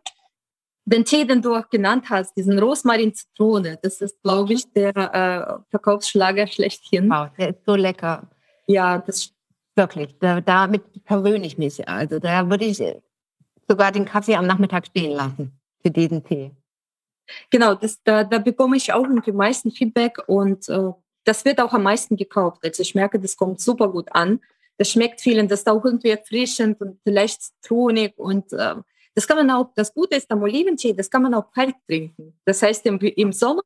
Den 0.85 1.05
Tee, 1.05 1.27
den 1.27 1.43
du 1.43 1.55
auch 1.55 1.69
genannt 1.69 2.07
hast, 2.09 2.35
diesen 2.37 2.59
Rosmarin-Zitrone, 2.59 3.79
das 3.83 4.01
ist, 4.01 4.23
glaube 4.23 4.55
ich, 4.55 4.73
der 4.73 4.97
äh, 4.97 5.71
Verkaufsschlager 5.71 6.47
schlechthin. 6.47 7.11
Wow, 7.11 7.29
der 7.39 7.51
ist 7.51 7.65
so 7.67 7.75
lecker. 7.75 8.31
Ja, 8.67 8.99
das 8.99 9.33
wirklich. 9.75 10.19
Da, 10.19 10.41
damit 10.41 10.83
verwöhne 11.05 11.47
ich 11.47 11.59
mich. 11.59 11.89
Also 11.89 12.19
da 12.19 12.49
würde 12.51 12.65
ich 12.65 12.83
sogar 13.69 13.93
den 13.93 14.05
Kaffee 14.05 14.35
am 14.35 14.47
Nachmittag 14.47 14.87
stehen 14.87 15.13
lassen 15.13 15.59
für 15.83 15.91
diesen 15.91 16.25
Tee. 16.25 16.51
Genau, 17.51 17.75
das, 17.75 18.03
da, 18.03 18.25
da 18.25 18.39
bekomme 18.39 18.77
ich 18.77 18.93
auch 18.93 19.07
die 19.25 19.33
meisten 19.33 19.71
Feedback 19.71 20.19
und 20.27 20.69
äh, 20.69 20.91
das 21.25 21.45
wird 21.45 21.61
auch 21.61 21.73
am 21.73 21.83
meisten 21.83 22.17
gekauft. 22.17 22.61
Also 22.65 22.83
ich 22.83 22.95
merke, 22.95 23.19
das 23.19 23.37
kommt 23.37 23.61
super 23.61 23.89
gut 23.89 24.09
an. 24.13 24.41
Das 24.77 24.91
schmeckt 24.91 25.21
vielen, 25.21 25.49
das 25.49 25.61
ist 25.61 25.69
auch 25.69 25.85
irgendwie 25.85 26.11
erfrischend 26.11 26.81
und 26.81 27.01
vielleicht 27.03 27.43
zitronig 27.43 28.17
und 28.17 28.53
äh, 28.53 28.77
das 29.15 29.27
kann 29.27 29.37
man 29.37 29.51
auch, 29.51 29.73
das 29.75 29.93
Gute 29.93 30.15
ist 30.15 30.31
am 30.31 30.43
Oliventee, 30.43 30.93
das 30.93 31.11
kann 31.11 31.23
man 31.23 31.35
auch 31.35 31.51
kalt 31.51 31.75
trinken. 31.89 32.39
Das 32.45 32.63
heißt 32.63 32.87
im, 32.87 33.01
im 33.01 33.33
Sommer, 33.33 33.65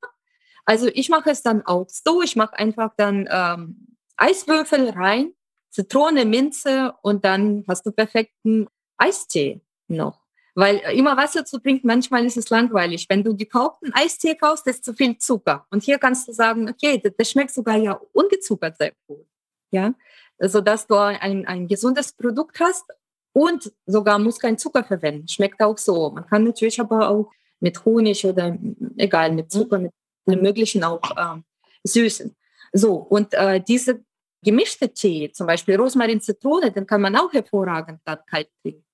also 0.64 0.86
ich 0.86 1.10
mache 1.10 1.28
es 1.28 1.42
dann 1.42 1.60
auch 1.66 1.86
so, 1.90 2.22
ich 2.22 2.36
mache 2.36 2.58
einfach 2.58 2.92
dann 2.96 3.28
ähm, 3.30 3.96
Eiswürfel 4.16 4.88
rein, 4.88 5.34
Zitrone, 5.68 6.24
Minze 6.24 6.94
und 7.02 7.26
dann 7.26 7.64
hast 7.68 7.84
du 7.84 7.92
perfekten 7.92 8.66
Eistee 8.96 9.60
noch. 9.88 10.21
Weil 10.54 10.76
immer 10.94 11.16
Wasser 11.16 11.44
zu 11.44 11.58
trinken, 11.58 11.86
manchmal 11.86 12.26
ist 12.26 12.36
es 12.36 12.50
langweilig. 12.50 13.06
Wenn 13.08 13.24
du 13.24 13.34
gekauften 13.34 13.92
Eistee 13.94 14.34
kaufst, 14.34 14.66
ist 14.66 14.84
zu 14.84 14.92
viel 14.92 15.16
Zucker. 15.16 15.66
Und 15.70 15.82
hier 15.82 15.98
kannst 15.98 16.28
du 16.28 16.32
sagen, 16.32 16.68
okay, 16.68 17.00
das, 17.02 17.12
das 17.16 17.30
schmeckt 17.30 17.52
sogar 17.52 17.76
ja 17.76 17.98
ungezuckert 18.12 18.76
sehr 18.76 18.92
gut. 19.06 19.26
Ja, 19.70 19.94
also 20.38 20.60
dass 20.60 20.86
du 20.86 20.96
ein, 20.96 21.46
ein 21.46 21.66
gesundes 21.66 22.12
Produkt 22.12 22.60
hast 22.60 22.84
und 23.32 23.72
sogar 23.86 24.18
muss 24.18 24.38
kein 24.38 24.58
Zucker 24.58 24.84
verwenden. 24.84 25.26
Schmeckt 25.26 25.62
auch 25.62 25.78
so. 25.78 26.10
Man 26.10 26.26
kann 26.26 26.44
natürlich 26.44 26.78
aber 26.78 27.08
auch 27.08 27.30
mit 27.60 27.82
Honig 27.84 28.24
oder 28.26 28.58
egal, 28.98 29.32
mit 29.32 29.50
Zucker, 29.50 29.78
mit 29.78 29.92
allem 30.26 30.42
Möglichen 30.42 30.84
auch 30.84 31.00
äh, 31.16 31.40
süßen. 31.84 32.36
So, 32.72 32.94
und 32.94 33.32
äh, 33.34 33.60
diese 33.60 34.04
gemischte 34.42 34.92
Tee, 34.92 35.30
zum 35.32 35.46
Beispiel 35.46 35.76
Rosmarin, 35.76 36.20
Zitrone, 36.20 36.70
den 36.70 36.86
kann 36.86 37.00
man 37.00 37.16
auch 37.16 37.32
hervorragend 37.32 38.00
dann 38.04 38.18
kalt 38.26 38.48
trinken. 38.62 38.84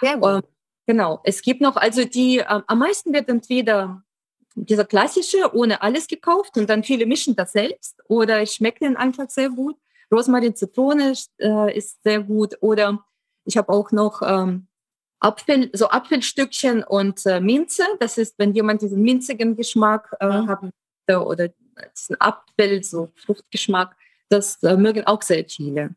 Sehr 0.00 0.16
gut. 0.18 0.44
Genau. 0.86 1.20
Es 1.24 1.42
gibt 1.42 1.60
noch, 1.60 1.76
also 1.76 2.04
die, 2.04 2.38
äh, 2.38 2.60
am 2.66 2.78
meisten 2.78 3.12
wird 3.12 3.28
entweder 3.28 4.02
dieser 4.54 4.84
klassische, 4.84 5.54
ohne 5.54 5.82
alles 5.82 6.06
gekauft 6.06 6.56
und 6.56 6.70
dann 6.70 6.82
viele 6.82 7.06
mischen 7.06 7.36
das 7.36 7.52
selbst 7.52 8.02
oder 8.08 8.42
ich 8.42 8.52
schmecke 8.52 8.80
den 8.80 8.96
einfach 8.96 9.28
sehr 9.28 9.50
gut. 9.50 9.76
Rosmarin, 10.12 10.54
Zitrone 10.54 11.12
äh, 11.38 11.76
ist 11.76 12.02
sehr 12.02 12.20
gut 12.20 12.56
oder 12.60 13.04
ich 13.44 13.56
habe 13.56 13.68
auch 13.72 13.90
noch 13.92 14.22
ähm, 14.22 14.66
Apfel, 15.20 15.70
so 15.72 15.88
Apfelstückchen 15.88 16.84
und 16.84 17.24
äh, 17.26 17.40
Minze. 17.40 17.82
Das 18.00 18.16
ist, 18.16 18.38
wenn 18.38 18.54
jemand 18.54 18.82
diesen 18.82 19.02
minzigen 19.02 19.56
Geschmack 19.56 20.14
äh, 20.20 20.26
mhm. 20.26 20.48
haben 20.48 20.70
oder 21.08 21.48
diesen 21.94 22.20
Apfel, 22.20 22.82
so 22.82 23.10
Fruchtgeschmack, 23.14 23.96
das 24.28 24.62
äh, 24.62 24.76
mögen 24.76 25.06
auch 25.06 25.22
sehr 25.22 25.44
viele. 25.48 25.94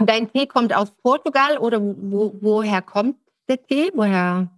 Dein 0.00 0.32
Tee 0.32 0.46
kommt 0.46 0.74
aus 0.74 0.90
Portugal 0.90 1.58
oder 1.58 1.80
wo, 1.80 2.34
woher 2.40 2.80
kommt 2.82 3.16
der 3.48 3.62
Tee? 3.62 3.90
Woher? 3.94 4.50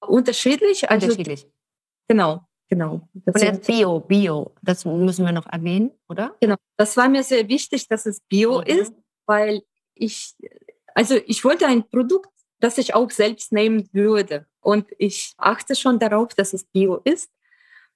Unterschiedlich. 0.00 0.90
Also, 0.90 1.06
Unterschiedlich. 1.06 1.46
Genau, 2.08 2.40
genau. 2.68 3.08
Das 3.12 3.34
Und 3.34 3.42
jetzt 3.42 3.66
Bio, 3.66 4.00
Bio, 4.00 4.52
das 4.62 4.84
müssen 4.84 5.24
wir 5.24 5.32
noch 5.32 5.46
erwähnen, 5.46 5.90
oder? 6.08 6.34
Genau, 6.40 6.56
das 6.76 6.96
war 6.96 7.08
mir 7.08 7.22
sehr 7.22 7.48
wichtig, 7.48 7.88
dass 7.88 8.06
es 8.06 8.20
Bio 8.20 8.60
mhm. 8.60 8.66
ist, 8.66 8.92
weil 9.26 9.62
ich, 9.94 10.34
also 10.94 11.16
ich 11.26 11.44
wollte 11.44 11.66
ein 11.66 11.88
Produkt, 11.88 12.30
das 12.60 12.78
ich 12.78 12.94
auch 12.94 13.10
selbst 13.10 13.52
nehmen 13.52 13.88
würde. 13.92 14.46
Und 14.60 14.86
ich 14.98 15.34
achte 15.36 15.74
schon 15.76 15.98
darauf, 15.98 16.34
dass 16.34 16.52
es 16.52 16.64
Bio 16.64 17.00
ist. 17.04 17.30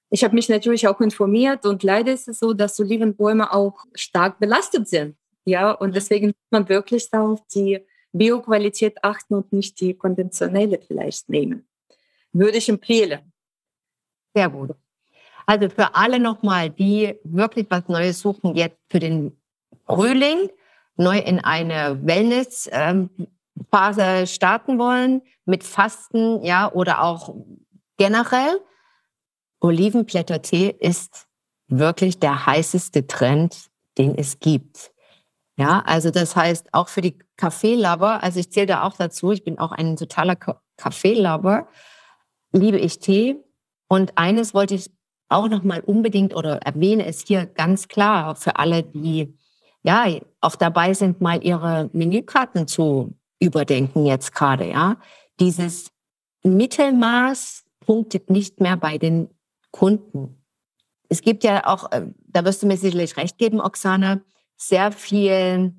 Ich 0.09 0.23
habe 0.23 0.35
mich 0.35 0.47
natürlich 0.47 0.87
auch 0.87 1.01
informiert 1.01 1.65
und 1.65 1.81
leider 1.81 2.13
ist 2.13 2.27
es 2.27 2.39
so, 2.39 2.53
dass 2.53 2.79
Olivenbäume 2.79 3.51
auch 3.51 3.83
stark 3.95 4.39
belastet 4.39 4.87
sind. 4.87 5.17
Ja, 5.45 5.71
und 5.71 5.95
deswegen 5.95 6.27
muss 6.27 6.51
man 6.51 6.69
wirklich 6.69 7.11
auf 7.13 7.41
die 7.53 7.79
Bioqualität 8.13 9.03
achten 9.03 9.35
und 9.35 9.51
nicht 9.51 9.81
die 9.81 9.95
konventionelle 9.95 10.79
vielleicht 10.79 11.27
nehmen. 11.29 11.67
Würde 12.31 12.57
ich 12.57 12.69
empfehlen. 12.69 13.33
Sehr 14.33 14.49
gut. 14.49 14.75
Also 15.45 15.69
für 15.69 15.93
alle 15.95 16.19
nochmal, 16.19 16.69
die 16.69 17.17
wirklich 17.23 17.67
was 17.69 17.87
Neues 17.87 18.19
suchen, 18.19 18.55
jetzt 18.55 18.77
für 18.89 18.99
den 18.99 19.39
Frühling, 19.85 20.49
neu 20.95 21.17
in 21.17 21.39
eine 21.39 21.99
Wellness-Phase 22.05 24.27
starten 24.27 24.77
wollen, 24.79 25.21
mit 25.45 25.65
Fasten, 25.65 26.41
ja, 26.43 26.71
oder 26.71 27.03
auch 27.03 27.35
generell. 27.97 28.61
Olivenblättertee 29.59 30.73
ist 30.79 31.27
wirklich 31.67 32.19
der 32.19 32.45
heißeste 32.45 33.07
Trend, 33.07 33.69
den 33.97 34.17
es 34.17 34.39
gibt. 34.39 34.92
Ja, 35.55 35.83
also 35.85 36.09
das 36.09 36.35
heißt 36.35 36.73
auch 36.73 36.87
für 36.87 37.01
die 37.01 37.17
Kaffeelover, 37.37 38.23
also 38.23 38.39
ich 38.39 38.51
zähle 38.51 38.67
da 38.67 38.83
auch 38.83 38.95
dazu, 38.95 39.31
ich 39.31 39.43
bin 39.43 39.59
auch 39.59 39.71
ein 39.71 39.95
totaler 39.97 40.35
Kaffeelover, 40.77 41.67
liebe 42.51 42.79
ich 42.79 42.99
Tee. 42.99 43.37
Und 43.87 44.17
eines 44.17 44.55
wollte 44.55 44.73
ich 44.73 44.91
auch 45.29 45.47
noch 45.49 45.63
mal 45.63 45.81
unbedingt 45.81 46.35
oder 46.35 46.57
erwähne 46.63 47.05
es 47.05 47.25
hier 47.27 47.45
ganz 47.45 47.87
klar 47.87 48.35
für 48.35 48.55
alle, 48.55 48.83
die 48.83 49.37
ja 49.83 50.05
auch 50.41 50.55
dabei 50.55 50.93
sind, 50.93 51.21
mal 51.21 51.43
ihre 51.43 51.89
Menükarten 51.93 52.67
zu 52.67 53.13
überdenken 53.39 54.05
jetzt 54.05 54.33
gerade. 54.33 54.69
Ja, 54.69 54.97
dieses 55.39 55.91
Mittelmaß 56.43 57.65
punktet 57.81 58.29
nicht 58.29 58.59
mehr 58.59 58.77
bei 58.77 58.97
den 58.97 59.29
Kunden. 59.71 60.43
Es 61.09 61.21
gibt 61.21 61.43
ja 61.43 61.67
auch, 61.67 61.91
äh, 61.91 62.07
da 62.27 62.45
wirst 62.45 62.63
du 62.63 62.67
mir 62.67 62.77
sicherlich 62.77 63.17
recht 63.17 63.37
geben, 63.37 63.59
Oksana, 63.59 64.21
sehr 64.67 64.91
viel 64.91 65.73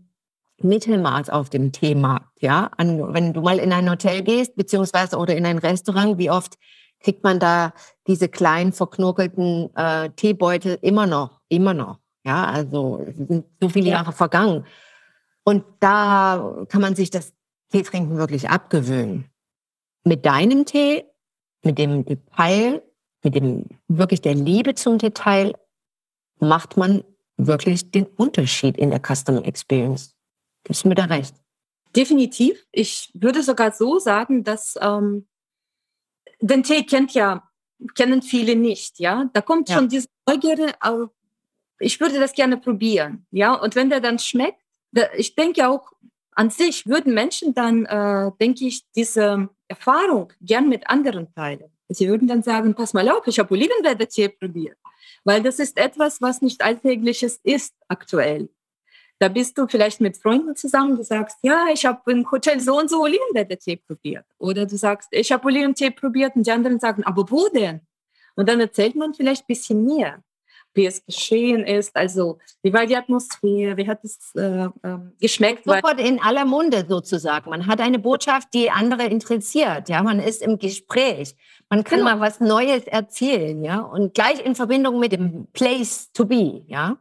Mittelmaß 0.59 1.31
auf 1.31 1.51
dem 1.51 1.73
Thema. 1.73 2.31
Ja, 2.41 2.71
An, 2.77 3.13
wenn 3.13 3.33
du 3.33 3.41
mal 3.41 3.59
in 3.59 3.73
ein 3.73 3.91
Hotel 3.91 4.23
gehst, 4.23 4.57
beziehungsweise 4.57 5.17
oder 5.17 5.37
in 5.37 5.47
ein 5.47 5.59
Restaurant, 5.59 6.19
wie 6.19 6.31
oft 6.31 6.59
kriegt 7.01 7.23
man 7.23 7.39
da 7.39 7.73
diese 8.07 8.29
kleinen 8.29 8.73
verknurkelten 8.73 9.75
äh, 9.77 10.11
Teebeutel 10.11 10.79
immer 10.81 11.07
noch, 11.07 11.41
immer 11.49 11.75
noch. 11.75 11.99
Ja, 12.25 12.47
also 12.47 13.05
sind 13.13 13.45
so 13.61 13.69
viele 13.69 13.91
Jahre 13.91 14.13
vergangen. 14.13 14.65
Und 15.45 15.65
da 15.81 16.65
kann 16.69 16.81
man 16.81 16.95
sich 16.95 17.11
das 17.11 17.35
Teetrinken 17.71 18.17
wirklich 18.17 18.49
abgewöhnen. 18.49 19.27
Mit 20.05 20.25
deinem 20.25 20.65
Tee, 20.65 21.05
mit 21.63 21.79
dem 21.79 22.05
Detail, 22.07 22.83
mit 23.23 23.35
dem 23.35 23.67
wirklich 23.89 24.23
der 24.23 24.35
Liebe 24.35 24.75
zum 24.75 24.97
Detail, 24.97 25.55
macht 26.39 26.79
man 26.79 27.05
wirklich 27.37 27.91
den 27.91 28.07
Unterschied 28.07 28.77
in 28.77 28.91
der 28.91 29.01
Customer 29.01 29.45
Experience. 29.45 30.15
Gibst 30.65 30.85
du 30.85 30.89
mir 30.89 30.95
da 30.95 31.05
recht? 31.05 31.35
Definitiv. 31.95 32.67
Ich 32.73 33.11
würde 33.15 33.43
sogar 33.43 33.73
so 33.73 33.99
sagen, 33.99 34.45
dass 34.45 34.77
ähm, 34.81 35.27
den 36.41 36.63
Tee 36.63 36.85
kennt 36.85 37.13
ja, 37.15 37.49
kennen 37.95 38.23
viele 38.23 38.57
nicht, 38.57 38.99
ja. 38.99 39.31
Da 39.33 39.41
kommt 39.41 39.69
ja. 39.69 39.77
schon 39.77 39.89
diese 39.89 40.09
Neugierde, 40.27 40.75
aber 40.81 41.11
ich 41.79 42.01
würde 42.01 42.19
das 42.19 42.33
gerne 42.33 42.57
probieren, 42.57 43.27
ja. 43.31 43.55
Und 43.55 43.75
wenn 43.75 43.91
der 43.91 44.01
dann 44.01 44.19
schmeckt, 44.19 44.61
da, 44.93 45.03
ich 45.17 45.35
denke 45.35 45.69
auch 45.69 45.93
an 46.33 46.51
sich 46.51 46.87
würden 46.87 47.15
Menschen 47.15 47.55
dann, 47.55 47.85
äh, 47.87 48.31
denke 48.41 48.67
ich, 48.67 48.83
diese 48.97 49.49
Erfahrung 49.69 50.33
gern 50.41 50.69
mit 50.69 50.89
anderen 50.89 51.33
teilen. 51.33 51.71
Sie 51.89 52.09
würden 52.09 52.27
dann 52.27 52.43
sagen, 52.43 52.75
pass 52.75 52.93
mal 52.93 53.09
auf, 53.09 53.27
ich 53.27 53.39
habe 53.39 53.53
Olivenblätter-Tee 53.55 54.31
probiert 54.31 54.79
weil 55.25 55.43
das 55.43 55.59
ist 55.59 55.79
etwas, 55.79 56.21
was 56.21 56.43
nicht 56.43 56.63
alltägliches 56.63 57.41
ist 57.43 57.75
aktuell. 57.89 58.49
Da 59.21 59.29
bist 59.29 59.57
du 59.57 59.67
vielleicht 59.69 60.01
mit 60.01 60.17
Freunden 60.17 60.57
zusammen, 60.57 60.97
du 60.97 61.05
sagst, 61.05 61.39
ja, 61.43 61.67
ich 61.73 61.87
habe 61.87 62.11
im 62.11 62.29
Hotel 62.31 62.61
so 62.61 62.79
und 62.79 62.91
so 62.91 63.03
Oliventee 63.03 63.77
probiert. 63.77 64.27
Oder 64.39 64.67
du 64.67 64.77
sagst, 64.77 65.09
ich 65.13 65.31
habe 65.31 65.47
Oliventee 65.47 65.91
probiert 65.91 66.35
und 66.37 66.47
die 66.47 66.51
anderen 66.51 66.81
sagen, 66.81 67.05
aber 67.05 67.31
wo 67.31 67.49
denn? 67.49 67.81
Und 68.35 68.49
dann 68.49 68.61
erzählt 68.61 68.97
man 68.97 69.15
vielleicht 69.15 69.45
ein 69.45 69.47
bisschen 69.47 69.85
mehr, 69.85 70.23
wie 70.75 70.87
es 70.87 71.05
geschehen 71.05 71.65
ist, 71.65 71.95
also 71.97 72.39
wie 72.63 72.73
war 72.73 72.87
die 72.87 72.97
Atmosphäre, 72.97 73.77
wie 73.77 73.87
hat 73.87 74.03
es 74.05 74.35
äh, 74.35 74.65
äh, 74.65 74.71
geschmeckt. 75.21 75.65
Sofort 75.65 76.01
in 76.01 76.21
aller 76.21 76.45
Munde 76.45 76.85
sozusagen. 76.89 77.51
Man 77.51 77.67
hat 77.67 77.81
eine 77.81 77.99
Botschaft, 77.99 78.49
die 78.55 78.71
andere 78.71 79.05
interessiert. 79.05 79.89
Ja, 79.89 80.03
man 80.03 80.21
ist 80.21 80.43
im 80.43 80.59
Gespräch. 80.59 81.35
Man 81.71 81.85
kann 81.85 82.01
genau. 82.01 82.17
mal 82.17 82.21
was 82.21 82.41
Neues 82.41 82.85
erzählen, 82.85 83.63
ja, 83.65 83.81
und 83.81 84.15
gleich 84.15 84.45
in 84.45 84.55
Verbindung 84.55 84.99
mit 84.99 85.13
dem 85.13 85.47
Place 85.53 86.13
to 86.13 86.25
be, 86.25 86.63
ja. 86.67 86.99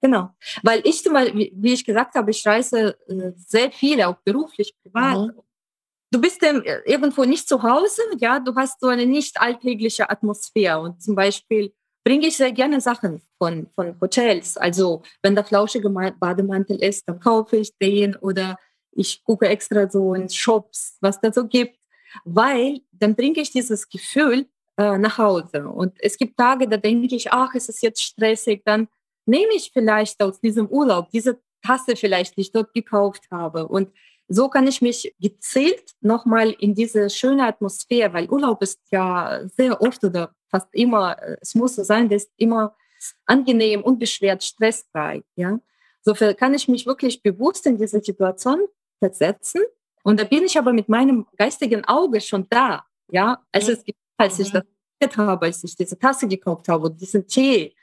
Genau, 0.00 0.30
weil 0.62 0.80
ich 0.84 1.02
zum 1.02 1.14
Beispiel, 1.14 1.50
wie 1.54 1.72
ich 1.72 1.84
gesagt 1.84 2.14
habe, 2.14 2.30
ich 2.30 2.46
reise 2.46 2.96
äh, 3.08 3.32
sehr 3.36 3.72
viel, 3.72 4.00
auch 4.02 4.16
beruflich, 4.24 4.72
privat. 4.80 5.18
Mhm. 5.18 5.32
Du 6.10 6.20
bist 6.20 6.42
dann 6.42 6.62
irgendwo 6.86 7.24
nicht 7.24 7.48
zu 7.48 7.62
Hause, 7.62 8.00
ja, 8.18 8.38
du 8.38 8.54
hast 8.54 8.80
so 8.80 8.86
eine 8.86 9.04
nicht 9.04 9.40
alltägliche 9.40 10.08
Atmosphäre 10.08 10.80
und 10.80 11.02
zum 11.02 11.14
Beispiel 11.14 11.74
bringe 12.08 12.26
ich 12.26 12.36
sehr 12.36 12.52
gerne 12.52 12.80
Sachen 12.80 13.20
von, 13.36 13.66
von 13.74 14.00
Hotels. 14.00 14.56
Also 14.56 15.02
wenn 15.22 15.34
der 15.34 15.44
flauschige 15.44 15.90
Bademantel 15.90 16.82
ist, 16.82 17.08
dann 17.08 17.20
kaufe 17.20 17.56
ich 17.58 17.76
den 17.76 18.16
oder 18.16 18.56
ich 18.92 19.22
gucke 19.24 19.46
extra 19.46 19.88
so 19.88 20.14
in 20.14 20.28
Shops, 20.28 20.96
was 21.00 21.20
da 21.20 21.32
so 21.32 21.46
gibt 21.46 21.78
weil 22.24 22.80
dann 22.92 23.14
bringe 23.14 23.40
ich 23.40 23.50
dieses 23.50 23.88
Gefühl 23.88 24.46
äh, 24.76 24.98
nach 24.98 25.18
Hause. 25.18 25.68
Und 25.68 25.94
es 26.00 26.16
gibt 26.16 26.36
Tage, 26.36 26.68
da 26.68 26.76
denke 26.76 27.14
ich, 27.14 27.32
ach, 27.32 27.54
es 27.54 27.68
ist 27.68 27.82
jetzt 27.82 28.02
stressig, 28.02 28.62
dann 28.64 28.88
nehme 29.26 29.54
ich 29.54 29.70
vielleicht 29.72 30.22
aus 30.22 30.40
diesem 30.40 30.68
Urlaub 30.68 31.10
diese 31.10 31.38
Tasse 31.62 31.96
vielleicht, 31.96 32.36
die 32.36 32.42
ich 32.42 32.52
dort 32.52 32.72
gekauft 32.72 33.24
habe. 33.30 33.68
Und 33.68 33.90
so 34.28 34.48
kann 34.48 34.66
ich 34.66 34.82
mich 34.82 35.14
gezielt 35.18 35.94
nochmal 36.00 36.50
in 36.58 36.74
diese 36.74 37.08
schöne 37.10 37.46
Atmosphäre, 37.46 38.12
weil 38.12 38.28
Urlaub 38.28 38.62
ist 38.62 38.80
ja 38.90 39.40
sehr 39.56 39.80
oft 39.80 40.04
oder 40.04 40.34
fast 40.50 40.68
immer, 40.72 41.20
äh, 41.22 41.36
es 41.40 41.54
muss 41.54 41.76
so 41.76 41.82
sein, 41.82 42.08
das 42.08 42.24
ist 42.24 42.32
immer 42.36 42.76
angenehm, 43.26 43.82
unbeschwert, 43.82 44.42
stressfrei. 44.44 45.22
Ja? 45.36 45.58
So 46.02 46.14
kann 46.14 46.54
ich 46.54 46.68
mich 46.68 46.86
wirklich 46.86 47.22
bewusst 47.22 47.66
in 47.66 47.78
diese 47.78 48.00
Situation 48.00 48.60
versetzen 48.98 49.62
und 50.02 50.20
da 50.20 50.24
bin 50.24 50.44
ich 50.44 50.58
aber 50.58 50.72
mit 50.72 50.88
meinem 50.88 51.26
geistigen 51.36 51.84
Auge 51.84 52.20
schon 52.20 52.46
da. 52.48 52.84
Ja, 53.10 53.42
also 53.52 53.72
es 53.72 53.84
gibt, 53.84 53.98
als 54.16 54.38
ich 54.38 54.52
mhm. 54.52 54.62
das 55.00 55.16
habe, 55.16 55.46
als 55.46 55.62
ich 55.64 55.76
diese 55.76 55.98
Tasse 55.98 56.26
gekauft 56.26 56.68
habe 56.68 56.86
und 56.86 57.00
diesen 57.00 57.26
Tee. 57.26 57.74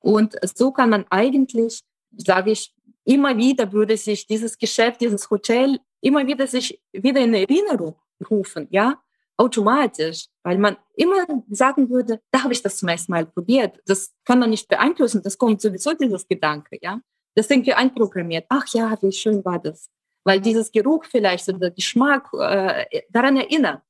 Und 0.00 0.36
so 0.56 0.70
kann 0.70 0.90
man 0.90 1.06
eigentlich, 1.10 1.82
sage 2.16 2.52
ich, 2.52 2.74
immer 3.04 3.36
wieder 3.36 3.72
würde 3.72 3.96
sich 3.96 4.26
dieses 4.26 4.58
Geschäft, 4.58 5.00
dieses 5.00 5.30
Hotel 5.30 5.78
immer 6.00 6.26
wieder 6.26 6.46
sich 6.46 6.80
wieder 6.92 7.20
in 7.20 7.34
Erinnerung 7.34 7.96
rufen, 8.30 8.66
ja, 8.70 9.00
automatisch, 9.36 10.26
weil 10.42 10.58
man 10.58 10.76
immer 10.94 11.26
sagen 11.50 11.88
würde, 11.90 12.20
da 12.30 12.42
habe 12.42 12.52
ich 12.52 12.62
das 12.62 12.78
zum 12.78 12.88
ersten 12.88 13.12
Mal 13.12 13.26
probiert. 13.26 13.78
Das 13.86 14.12
kann 14.24 14.40
man 14.40 14.50
nicht 14.50 14.68
beeinflussen, 14.68 15.22
das 15.22 15.38
kommt 15.38 15.60
sowieso 15.60 15.94
dieses 15.94 16.26
Gedanke, 16.26 16.78
ja. 16.80 17.00
Das 17.34 17.46
sind 17.46 17.66
wir 17.66 17.78
einprogrammiert. 17.78 18.46
Ach 18.48 18.66
ja, 18.72 18.98
wie 19.00 19.12
schön 19.12 19.44
war 19.44 19.60
das 19.60 19.90
weil 20.28 20.40
dieses 20.40 20.70
Geruch 20.70 21.04
vielleicht 21.06 21.48
oder 21.48 21.70
Geschmack 21.70 22.28
äh, 22.38 22.84
daran 23.08 23.38
erinnert. 23.38 23.80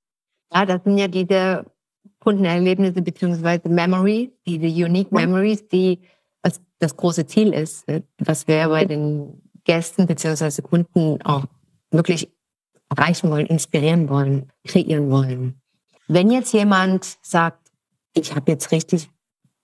Ja, 0.55 0.65
das 0.65 0.85
sind 0.85 0.97
ja 0.97 1.09
diese 1.09 1.67
Kundenerlebnisse 2.21 3.03
beziehungsweise 3.03 3.69
Memory, 3.69 4.33
diese 4.47 4.67
Unique 4.67 5.11
Memories, 5.11 5.67
die 5.67 5.99
das 6.79 6.97
große 6.97 7.27
Ziel 7.27 7.53
ist, 7.53 7.89
äh, 7.89 8.03
was 8.19 8.47
wir 8.47 8.69
bei 8.69 8.85
den 8.85 9.43
Gästen 9.65 10.07
beziehungsweise 10.07 10.63
Kunden 10.63 11.21
auch 11.23 11.45
wirklich 11.91 12.31
erreichen 12.89 13.31
wollen, 13.31 13.47
inspirieren 13.47 14.09
wollen, 14.09 14.53
kreieren 14.67 15.11
wollen. 15.11 15.61
Wenn 16.07 16.31
jetzt 16.31 16.53
jemand 16.53 17.19
sagt, 17.23 17.71
ich 18.15 18.35
habe 18.35 18.51
jetzt 18.53 18.73
richtig 18.73 19.11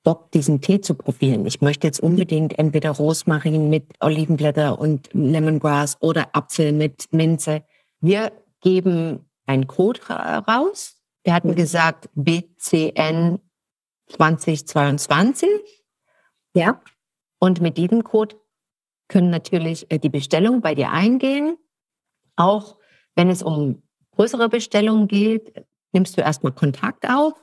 Bock, 0.04 0.30
diesen 0.32 0.60
Tee 0.60 0.82
zu 0.82 0.94
probieren. 0.94 1.46
Ich 1.46 1.62
möchte 1.62 1.86
jetzt 1.86 1.98
unbedingt 1.98 2.58
entweder 2.58 2.90
Rosmarin 2.90 3.70
mit 3.70 3.86
Olivenblätter 4.00 4.78
und 4.78 5.08
Lemongrass 5.14 5.96
oder 6.00 6.28
Apfel 6.36 6.72
mit 6.72 7.10
Minze. 7.10 7.64
Wir 8.00 8.30
geben 8.60 9.30
einen 9.46 9.66
Code 9.66 10.00
raus. 10.10 10.96
Der 11.24 11.32
hat 11.32 11.46
mir 11.46 11.54
gesagt 11.54 12.10
BCN 12.14 13.40
2022. 14.08 15.48
Ja. 16.54 16.80
Und 17.38 17.62
mit 17.62 17.78
diesem 17.78 18.04
Code 18.04 18.36
können 19.08 19.30
natürlich 19.30 19.90
äh, 19.90 19.98
die 19.98 20.10
Bestellung 20.10 20.60
bei 20.60 20.74
dir 20.74 20.90
eingehen. 20.90 21.56
Auch 22.36 22.76
wenn 23.14 23.30
es 23.30 23.42
um 23.42 23.82
größere 24.16 24.48
Bestellungen 24.48 25.08
geht, 25.08 25.52
nimmst 25.92 26.16
du 26.16 26.20
erstmal 26.20 26.52
Kontakt 26.52 27.08
auf, 27.08 27.34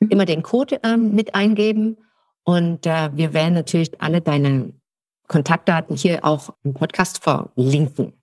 mhm. 0.00 0.08
immer 0.10 0.24
den 0.24 0.42
Code 0.42 0.82
äh, 0.82 0.96
mit 0.96 1.34
eingeben 1.34 1.98
und 2.44 2.86
äh, 2.86 3.10
wir 3.14 3.34
werden 3.34 3.54
natürlich 3.54 4.00
alle 4.00 4.20
deine 4.20 4.72
Kontaktdaten 5.26 5.96
hier 5.96 6.24
auch 6.24 6.50
im 6.62 6.74
Podcast 6.74 7.22
verlinken. 7.22 8.14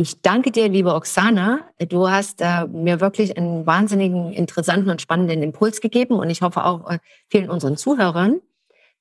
Ich 0.00 0.20
danke 0.22 0.52
dir, 0.52 0.68
liebe 0.68 0.94
Oksana. 0.94 1.60
Du 1.88 2.08
hast 2.08 2.40
äh, 2.40 2.66
mir 2.68 3.00
wirklich 3.00 3.36
einen 3.36 3.66
wahnsinnigen, 3.66 4.32
interessanten 4.32 4.90
und 4.90 5.02
spannenden 5.02 5.42
Impuls 5.42 5.80
gegeben 5.80 6.14
und 6.14 6.30
ich 6.30 6.42
hoffe 6.42 6.64
auch 6.64 6.88
äh, 6.88 6.98
vielen 7.28 7.50
unseren 7.50 7.76
Zuhörern. 7.76 8.40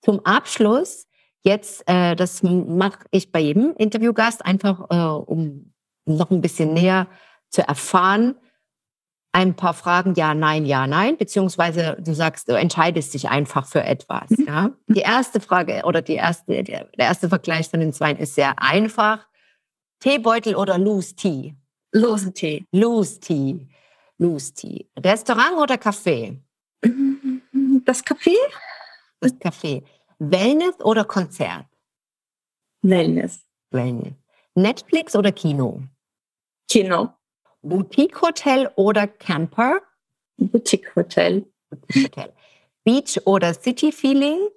Zum 0.02 0.26
Abschluss 0.26 1.06
jetzt, 1.44 1.84
äh, 1.88 2.16
das 2.16 2.42
mache 2.42 3.00
ich 3.12 3.32
bei 3.32 3.40
jedem 3.40 3.76
Interviewgast 3.78 4.44
einfach, 4.44 4.88
äh, 4.90 5.24
um 5.30 5.74
noch 6.08 6.32
ein 6.32 6.42
bisschen 6.42 6.74
näher 6.74 7.08
zu 7.50 7.68
erfahren, 7.68 8.36
ein 9.32 9.56
paar 9.56 9.74
Fragen, 9.74 10.16
ja, 10.16 10.34
nein, 10.34 10.66
ja, 10.66 10.88
nein, 10.88 11.18
beziehungsweise 11.18 11.98
du 12.00 12.16
sagst, 12.16 12.50
du 12.50 12.54
entscheidest 12.54 13.14
dich 13.14 13.30
einfach 13.30 13.68
für 13.68 13.84
etwas. 13.84 14.30
Mhm. 14.32 14.46
Ja? 14.48 14.72
Die 14.88 15.02
erste 15.02 15.40
Frage 15.40 15.84
oder 15.86 16.02
die 16.02 16.16
erste, 16.16 16.64
der 16.64 16.90
erste 16.98 17.30
Vergleich 17.30 17.70
von 17.70 17.80
den 17.80 17.94
zwei 17.94 18.14
ist 18.14 18.36
sehr 18.36 18.60
einfach. 18.62 19.28
Teebeutel 20.00 20.56
oder 20.56 20.78
Loose 20.78 21.16
Tea? 21.16 21.56
Loose 21.92 22.34
Tea. 22.34 22.66
Loose 22.72 23.20
Tea. 23.20 23.68
Loose 24.18 24.54
Tea. 24.54 24.90
Restaurant 24.98 25.58
oder 25.58 25.76
Café? 25.76 26.40
Das 27.86 28.04
Café? 28.04 28.36
Das 29.20 29.34
Café. 29.34 29.84
Wellness 30.20 30.80
oder 30.84 31.06
Konzert? 31.06 31.68
Wellness. 32.82 33.46
Wellness. 33.72 34.14
Netflix 34.56 35.16
oder 35.16 35.32
Kino? 35.32 35.84
Kino. 36.68 37.14
Boutique 37.62 38.22
Hotel 38.22 38.72
oder 38.76 39.08
Camper? 39.08 39.82
Boutique 40.38 40.96
Hotel. 40.96 41.46
Boutique 41.70 42.16
Hotel. 42.18 42.34
Beach 42.84 43.20
oder 43.26 43.54
City 43.54 43.92
Feeling? 43.92 44.48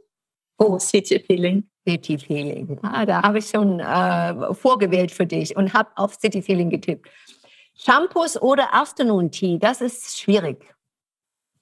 Oh, 0.59 0.79
City 0.79 1.19
Feeling. 1.19 1.65
City 1.89 2.19
Feeling. 2.19 2.79
Ah, 2.83 3.07
da 3.07 3.23
habe 3.23 3.39
ich 3.39 3.49
schon 3.49 3.81
äh, 3.81 4.55
vorgewählt 4.55 5.11
für 5.11 5.27
dich 5.27 5.57
und 5.57 5.73
habe 5.73 5.91
auf 5.97 6.15
City 6.15 6.43
Feeling 6.43 6.71
getippt. 6.71 7.09
Shampoos 7.75 8.41
oder 8.41 8.75
Afternoon 8.75 9.31
Tea? 9.31 9.59
Das 9.59 9.81
ist 9.81 10.21
schwierig. 10.21 10.65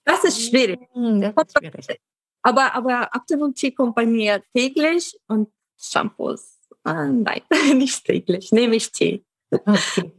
Das 0.04 0.24
ist 0.24 0.48
schwierig. 0.48 0.80
Hm, 0.92 1.20
das 1.20 1.32
ist 1.46 1.58
schwierig. 1.58 2.00
Aber, 2.42 2.74
aber 2.74 3.14
Afternoon 3.14 3.54
Tea 3.54 3.70
kommt 3.70 3.94
bei 3.94 4.06
mir 4.06 4.42
täglich 4.54 5.18
und 5.28 5.48
Shampoos, 5.78 6.58
äh, 6.84 7.06
nein, 7.06 7.42
nicht 7.76 8.04
täglich. 8.04 8.50
Nehme 8.50 8.76
ich 8.76 8.90
Tee. 8.90 9.24
Okay. 9.50 10.12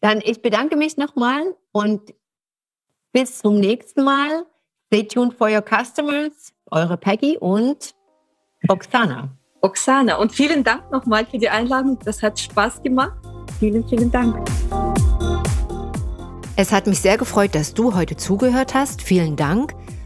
Dann 0.00 0.20
ich 0.24 0.42
bedanke 0.42 0.76
mich 0.76 0.96
nochmal 0.96 1.54
und 1.72 2.14
bis 3.12 3.38
zum 3.38 3.58
nächsten 3.58 4.04
Mal. 4.04 4.44
Stay 4.88 5.04
tuned 5.04 5.34
for 5.34 5.48
your 5.48 5.62
customers. 5.62 6.52
Eure 6.70 6.96
Peggy 6.96 7.38
und 7.38 7.94
Oksana. 8.68 9.30
Oksana. 9.60 10.16
Und 10.16 10.32
vielen 10.32 10.62
Dank 10.62 10.90
nochmal 10.92 11.26
für 11.26 11.38
die 11.38 11.48
Einladung. 11.48 11.98
Das 12.04 12.22
hat 12.22 12.38
Spaß 12.38 12.82
gemacht. 12.82 13.16
Vielen, 13.58 13.86
vielen 13.88 14.10
Dank. 14.10 14.36
Es 16.56 16.72
hat 16.72 16.86
mich 16.86 17.00
sehr 17.00 17.18
gefreut, 17.18 17.54
dass 17.54 17.74
du 17.74 17.94
heute 17.94 18.16
zugehört 18.16 18.74
hast. 18.74 19.02
Vielen 19.02 19.36
Dank. 19.36 19.74